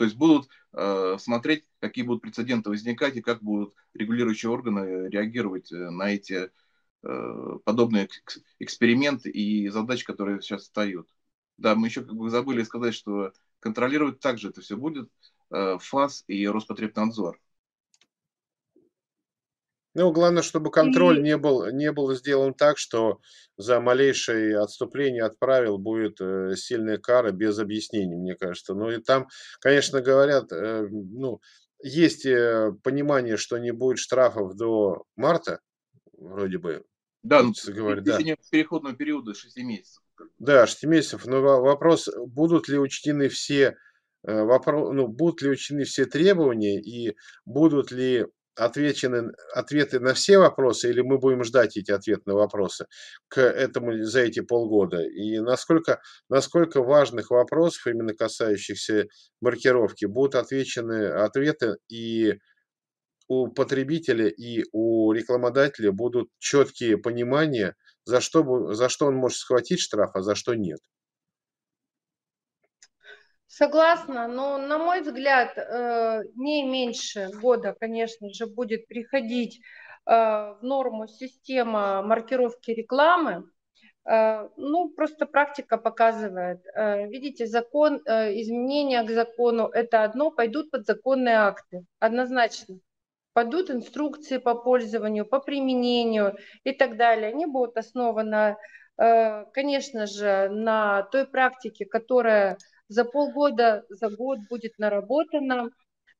То 0.00 0.04
есть 0.04 0.16
будут 0.16 0.48
э, 0.72 1.18
смотреть, 1.18 1.66
какие 1.78 2.06
будут 2.06 2.22
прецеденты 2.22 2.70
возникать 2.70 3.16
и 3.16 3.20
как 3.20 3.42
будут 3.42 3.74
регулирующие 3.92 4.50
органы 4.50 5.10
реагировать 5.10 5.70
на 5.70 6.10
эти 6.10 6.50
подобные 7.02 8.08
эксперименты 8.58 9.30
и 9.30 9.68
задачи, 9.68 10.04
которые 10.04 10.40
сейчас 10.40 10.62
встают. 10.62 11.06
Да, 11.56 11.74
мы 11.74 11.88
еще 11.88 12.02
как 12.02 12.14
бы 12.14 12.30
забыли 12.30 12.62
сказать, 12.62 12.94
что 12.94 13.32
контролировать 13.58 14.20
также 14.20 14.48
это 14.48 14.62
все 14.62 14.76
будет 14.76 15.10
э, 15.50 15.76
ФАС 15.78 16.24
и 16.26 16.48
Роспотребнадзор. 16.48 17.38
Ну, 19.94 20.12
главное, 20.12 20.42
чтобы 20.42 20.70
контроль 20.70 21.18
и... 21.18 21.22
не, 21.22 21.36
был, 21.36 21.66
не 21.72 21.90
был 21.90 22.14
сделан 22.14 22.54
так, 22.54 22.78
что 22.78 23.20
за 23.56 23.80
малейшее 23.80 24.58
отступление 24.60 25.24
от 25.24 25.38
правил 25.38 25.78
будет 25.78 26.20
э, 26.20 26.54
сильная 26.56 26.98
кара 26.98 27.32
без 27.32 27.58
объяснений, 27.58 28.16
мне 28.16 28.36
кажется. 28.36 28.74
Ну 28.74 28.90
и 28.90 29.02
там, 29.02 29.26
конечно, 29.60 30.00
говорят, 30.00 30.52
э, 30.52 30.86
ну, 30.90 31.40
есть 31.82 32.24
э, 32.24 32.72
понимание, 32.84 33.36
что 33.36 33.58
не 33.58 33.72
будет 33.72 33.98
штрафов 33.98 34.54
до 34.54 35.04
марта, 35.16 35.60
вроде 36.12 36.58
бы. 36.58 36.84
Да, 37.22 37.42
ну, 37.42 37.52
говорит, 37.66 38.04
да. 38.04 38.18
переходного 38.50 38.94
периода 38.94 39.34
6 39.34 39.56
месяцев. 39.58 40.02
Да, 40.38 40.66
6 40.66 40.84
месяцев. 40.84 41.26
Но 41.26 41.40
вопрос, 41.40 42.08
будут 42.28 42.68
ли 42.68 42.78
учтены 42.78 43.28
все 43.28 43.76
вопрос, 44.22 44.94
ну, 44.94 45.08
будут 45.08 45.42
ли 45.42 45.50
учтены 45.50 45.84
все 45.84 46.04
требования 46.04 46.80
и 46.80 47.16
будут 47.44 47.90
ли 47.90 48.26
отвечены 48.60 49.32
ответы 49.54 50.00
на 50.00 50.14
все 50.14 50.38
вопросы, 50.38 50.90
или 50.90 51.00
мы 51.00 51.18
будем 51.18 51.44
ждать 51.44 51.76
эти 51.76 51.90
ответы 51.90 52.22
на 52.26 52.34
вопросы 52.34 52.86
к 53.28 53.40
этому 53.40 54.04
за 54.04 54.20
эти 54.20 54.40
полгода? 54.40 55.02
И 55.02 55.40
насколько, 55.40 56.00
насколько 56.28 56.82
важных 56.82 57.30
вопросов, 57.30 57.86
именно 57.86 58.14
касающихся 58.14 59.06
маркировки, 59.40 60.04
будут 60.04 60.34
отвечены 60.34 61.06
ответы 61.08 61.76
и 61.88 62.34
у 63.28 63.48
потребителя 63.48 64.28
и 64.28 64.64
у 64.72 65.12
рекламодателя 65.12 65.92
будут 65.92 66.28
четкие 66.38 66.98
понимания, 66.98 67.76
за 68.04 68.20
что, 68.20 68.74
за 68.74 68.88
что 68.88 69.06
он 69.06 69.14
может 69.14 69.38
схватить 69.38 69.80
штраф, 69.80 70.10
а 70.14 70.22
за 70.22 70.34
что 70.34 70.54
нет. 70.54 70.80
Согласна, 73.52 74.28
но 74.28 74.58
на 74.58 74.78
мой 74.78 75.00
взгляд, 75.00 75.58
э, 75.58 76.22
не 76.36 76.62
меньше 76.62 77.30
года, 77.42 77.74
конечно 77.80 78.32
же, 78.32 78.46
будет 78.46 78.86
приходить 78.86 79.58
э, 80.06 80.12
в 80.12 80.58
норму 80.62 81.08
система 81.08 82.00
маркировки 82.02 82.70
рекламы. 82.70 83.50
Э, 84.08 84.48
ну, 84.56 84.90
просто 84.90 85.26
практика 85.26 85.78
показывает. 85.78 86.60
Видите, 87.10 87.46
закон, 87.46 87.96
изменения 87.96 89.02
к 89.02 89.10
закону– 89.10 89.66
это 89.74 90.04
одно, 90.04 90.30
пойдут 90.30 90.70
подзаконные 90.70 91.38
акты, 91.38 91.84
однозначно. 91.98 92.78
Пойдут 93.32 93.68
инструкции 93.68 94.38
по 94.38 94.54
пользованию, 94.54 95.26
по 95.26 95.40
применению 95.40 96.36
и 96.62 96.70
так 96.70 96.96
далее. 96.96 97.30
Они 97.30 97.46
будут 97.46 97.76
основаны, 97.76 98.56
конечно 98.96 100.06
же, 100.06 100.48
на 100.50 101.02
той 101.10 101.26
практике, 101.26 101.84
которая 101.84 102.56
за 102.90 103.04
полгода, 103.04 103.84
за 103.88 104.10
год 104.10 104.40
будет 104.50 104.78
наработано. 104.78 105.70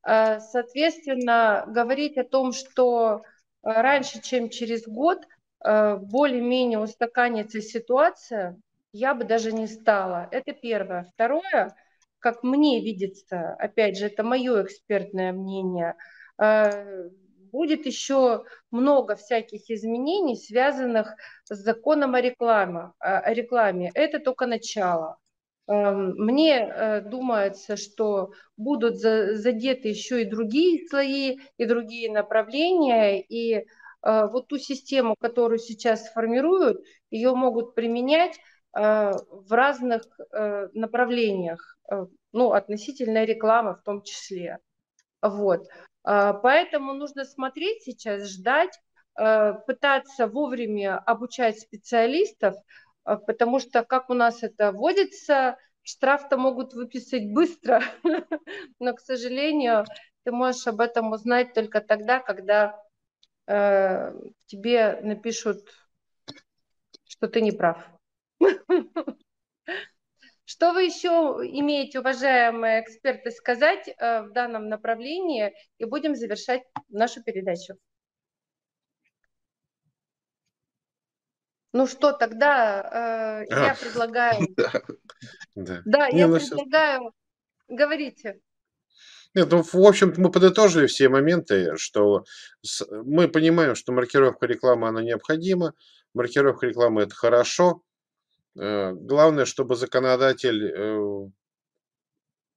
Э, 0.06 0.38
соответственно, 0.40 1.64
говорить 1.66 2.16
о 2.16 2.24
том, 2.24 2.52
что 2.52 3.16
э, 3.18 3.20
раньше, 3.62 4.22
чем 4.22 4.48
через 4.48 4.86
год, 4.86 5.18
э, 5.64 5.96
более-менее 5.96 6.78
устаканится 6.78 7.60
ситуация, 7.60 8.56
я 8.92 9.14
бы 9.14 9.24
даже 9.24 9.52
не 9.52 9.66
стала. 9.66 10.28
Это 10.30 10.52
первое. 10.52 11.10
Второе, 11.12 11.74
как 12.20 12.44
мне 12.44 12.80
видится, 12.80 13.54
опять 13.58 13.98
же, 13.98 14.06
это 14.06 14.22
мое 14.22 14.62
экспертное 14.62 15.32
мнение, 15.32 15.94
будет 17.52 17.86
еще 17.86 18.44
много 18.70 19.14
всяких 19.16 19.70
изменений, 19.70 20.36
связанных 20.36 21.14
с 21.44 21.56
законом 21.56 22.14
о 22.14 22.20
рекламе. 22.20 22.92
Рекламе. 23.26 23.90
Это 23.94 24.18
только 24.18 24.46
начало. 24.46 25.18
Эм, 25.70 26.16
мне 26.16 26.58
э, 26.58 27.00
думается, 27.00 27.76
что 27.76 28.32
будут 28.56 28.96
задеты 28.98 29.88
еще 29.88 30.22
и 30.22 30.28
другие 30.28 30.88
слои, 30.88 31.38
и 31.58 31.64
другие 31.64 32.10
направления, 32.10 33.20
и 33.22 33.54
э, 33.54 33.64
вот 34.02 34.48
ту 34.48 34.58
систему, 34.58 35.14
которую 35.20 35.60
сейчас 35.60 36.10
формируют, 36.12 36.82
ее 37.12 37.36
могут 37.36 37.76
применять 37.76 38.36
э, 38.76 39.12
в 39.12 39.52
разных 39.52 40.02
направлениях, 40.74 41.78
ну, 42.32 42.52
относительно 42.52 43.24
рекламы 43.24 43.74
в 43.74 43.82
том 43.82 44.02
числе. 44.02 44.58
Вот. 45.22 45.66
Поэтому 46.02 46.94
нужно 46.94 47.24
смотреть 47.24 47.82
сейчас, 47.82 48.28
ждать, 48.28 48.78
пытаться 49.14 50.28
вовремя 50.28 50.98
обучать 50.98 51.58
специалистов, 51.58 52.54
потому 53.04 53.58
что 53.58 53.84
как 53.84 54.10
у 54.10 54.14
нас 54.14 54.42
это 54.42 54.72
вводится, 54.72 55.58
штраф-то 55.82 56.36
могут 56.36 56.74
выписать 56.74 57.32
быстро, 57.32 57.82
но, 58.78 58.94
к 58.94 59.00
сожалению, 59.00 59.84
ты 60.24 60.32
можешь 60.32 60.66
об 60.66 60.80
этом 60.80 61.12
узнать 61.12 61.54
только 61.54 61.80
тогда, 61.80 62.20
когда 62.20 62.82
э, 63.46 64.12
тебе 64.46 65.00
напишут, 65.02 65.66
что 67.04 67.28
ты 67.28 67.40
не 67.40 67.52
прав. 67.52 67.78
Что 70.44 70.72
вы 70.72 70.82
еще 70.82 71.08
имеете, 71.08 72.00
уважаемые 72.00 72.82
эксперты, 72.82 73.30
сказать 73.30 73.86
э, 73.86 74.22
в 74.22 74.32
данном 74.32 74.68
направлении? 74.68 75.54
И 75.78 75.84
будем 75.84 76.16
завершать 76.16 76.64
нашу 76.88 77.22
передачу. 77.22 77.78
Ну 81.72 81.86
что, 81.86 82.12
тогда 82.12 83.42
э, 83.42 83.46
я 83.50 83.76
предлагаю... 83.80 84.46
Да, 85.54 85.82
да. 85.84 86.06
Я 86.08 86.26
ну, 86.26 86.36
предлагаю... 86.36 87.12
Говорите. 87.68 88.40
Нет, 89.34 89.48
ну, 89.50 89.62
в 89.62 89.86
общем 89.86 90.12
мы 90.16 90.30
подытожили 90.30 90.86
все 90.86 91.08
моменты, 91.08 91.76
что 91.76 92.24
с, 92.62 92.84
мы 92.90 93.28
понимаем, 93.28 93.76
что 93.76 93.92
маркировка 93.92 94.46
рекламы, 94.46 94.88
она 94.88 95.02
необходима, 95.02 95.74
маркировка 96.14 96.66
рекламы– 96.66 97.02
это 97.02 97.14
хорошо. 97.14 97.82
Э, 98.58 98.92
главное, 98.92 99.44
чтобы 99.44 99.76
законодатель 99.76 100.64
э, 100.64 101.30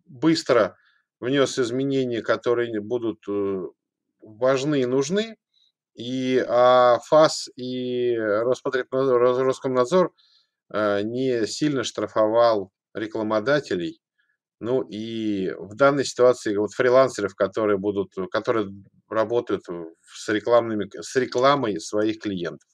быстро 0.06 0.78
внес 1.20 1.60
изменения, 1.60 2.22
которые 2.22 2.82
будут 2.82 3.24
э, 3.28 3.68
важны 4.22 4.82
и 4.82 4.86
нужны, 4.86 5.38
и 5.96 6.44
а 6.48 7.00
ФАС 7.08 7.50
и 7.56 8.16
Роспотребнадзор, 8.18 9.46
Роскомнадзор 9.46 10.14
э, 10.74 11.02
не 11.04 11.46
сильно 11.46 11.84
штрафовал 11.84 12.72
рекламодателей. 12.94 14.00
Ну 14.60 14.82
и 14.82 15.52
в 15.58 15.76
данной 15.76 16.06
ситуации 16.06 16.56
вот 16.56 16.74
фрилансеров, 16.74 17.36
которые 17.36 17.78
будут, 17.78 18.14
которые 18.32 18.70
работают 19.10 19.64
с 20.02 20.30
рекламными, 20.30 20.90
с 21.02 21.16
рекламой 21.16 21.80
своих 21.80 22.20
клиентов. 22.20 22.70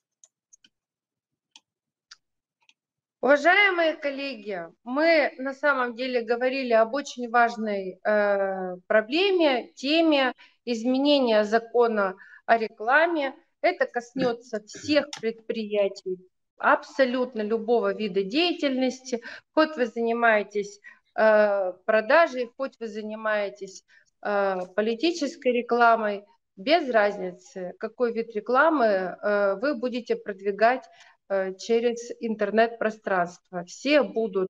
Уважаемые 3.22 3.95
коллеги, 3.95 4.61
мы 4.86 5.34
на 5.39 5.53
самом 5.53 5.93
деле 5.95 6.22
говорили 6.22 6.72
об 6.72 6.93
очень 6.93 7.30
важной 7.30 7.99
э, 8.01 8.78
проблеме, 8.88 9.74
теме 9.74 10.32
изменения 10.63 11.43
закона 11.43 12.15
о 12.49 12.57
рекламе. 12.57 13.35
Это 13.61 13.85
коснется 13.85 14.59
всех 14.65 15.05
предприятий, 15.21 16.17
абсолютно 16.57 17.41
любого 17.41 17.93
вида 17.93 18.23
деятельности. 18.23 19.21
Хоть 19.53 19.75
вы 19.77 19.85
занимаетесь 19.85 20.79
э, 21.15 21.73
продажей, 21.85 22.49
хоть 22.57 22.73
вы 22.79 22.87
занимаетесь 22.87 23.83
э, 24.25 24.55
политической 24.75 25.51
рекламой, 25.51 26.25
без 26.55 26.89
разницы, 26.89 27.73
какой 27.79 28.13
вид 28.13 28.35
рекламы 28.35 28.85
э, 28.85 29.55
вы 29.61 29.75
будете 29.75 30.15
продвигать 30.15 30.85
э, 31.29 31.53
через 31.53 32.11
интернет-пространство. 32.19 33.63
Все 33.65 34.01
будут 34.01 34.49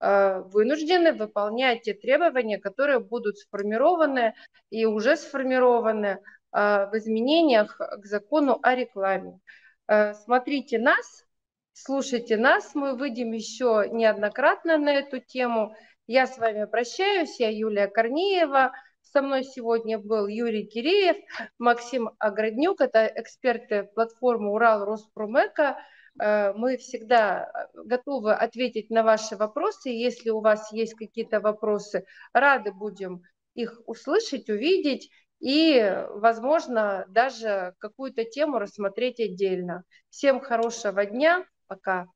э, 0.00 0.40
вынуждены 0.40 1.12
выполнять 1.14 1.82
те 1.82 1.94
требования, 1.94 2.58
которые 2.58 3.00
будут 3.00 3.38
сформированы 3.38 4.34
и 4.70 4.84
уже 4.84 5.16
сформированы 5.16 6.18
в 6.52 6.90
изменениях 6.94 7.78
к 7.78 8.04
закону 8.04 8.58
о 8.62 8.74
рекламе. 8.74 9.40
А, 9.88 10.12
смотрите 10.12 10.78
нас, 10.78 11.24
слушайте 11.72 12.36
нас, 12.36 12.74
мы 12.74 12.94
выйдем 12.94 13.32
еще 13.32 13.88
неоднократно 13.90 14.76
на 14.76 14.92
эту 14.92 15.18
тему. 15.18 15.74
Я 16.06 16.26
с 16.26 16.36
вами 16.36 16.66
прощаюсь, 16.66 17.40
я 17.40 17.48
Юлия 17.48 17.88
Корнеева. 17.88 18.72
Со 19.00 19.22
мной 19.22 19.44
сегодня 19.44 19.98
был 19.98 20.26
Юрий 20.26 20.66
Киреев, 20.66 21.16
Максим 21.58 22.10
Ограднюк, 22.18 22.82
это 22.82 23.06
эксперты 23.06 23.84
платформы 23.94 24.52
Урал 24.52 24.84
Роспромека. 24.84 25.78
А, 26.20 26.52
мы 26.52 26.76
всегда 26.76 27.68
готовы 27.72 28.34
ответить 28.34 28.90
на 28.90 29.02
ваши 29.02 29.36
вопросы. 29.36 29.88
Если 29.88 30.28
у 30.28 30.40
вас 30.40 30.70
есть 30.70 30.94
какие-то 30.94 31.40
вопросы, 31.40 32.04
рады 32.34 32.72
будем 32.72 33.22
их 33.54 33.80
услышать, 33.86 34.50
увидеть 34.50 35.10
и, 35.40 36.04
возможно, 36.10 37.04
даже 37.08 37.74
какую-то 37.78 38.24
тему 38.24 38.58
рассмотреть 38.58 39.20
отдельно. 39.20 39.84
Всем 40.10 40.40
хорошего 40.40 41.04
дня. 41.04 41.46
Пока. 41.66 42.06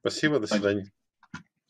Спасибо, 0.00 0.40
до 0.40 0.46
свидания. 0.46 0.90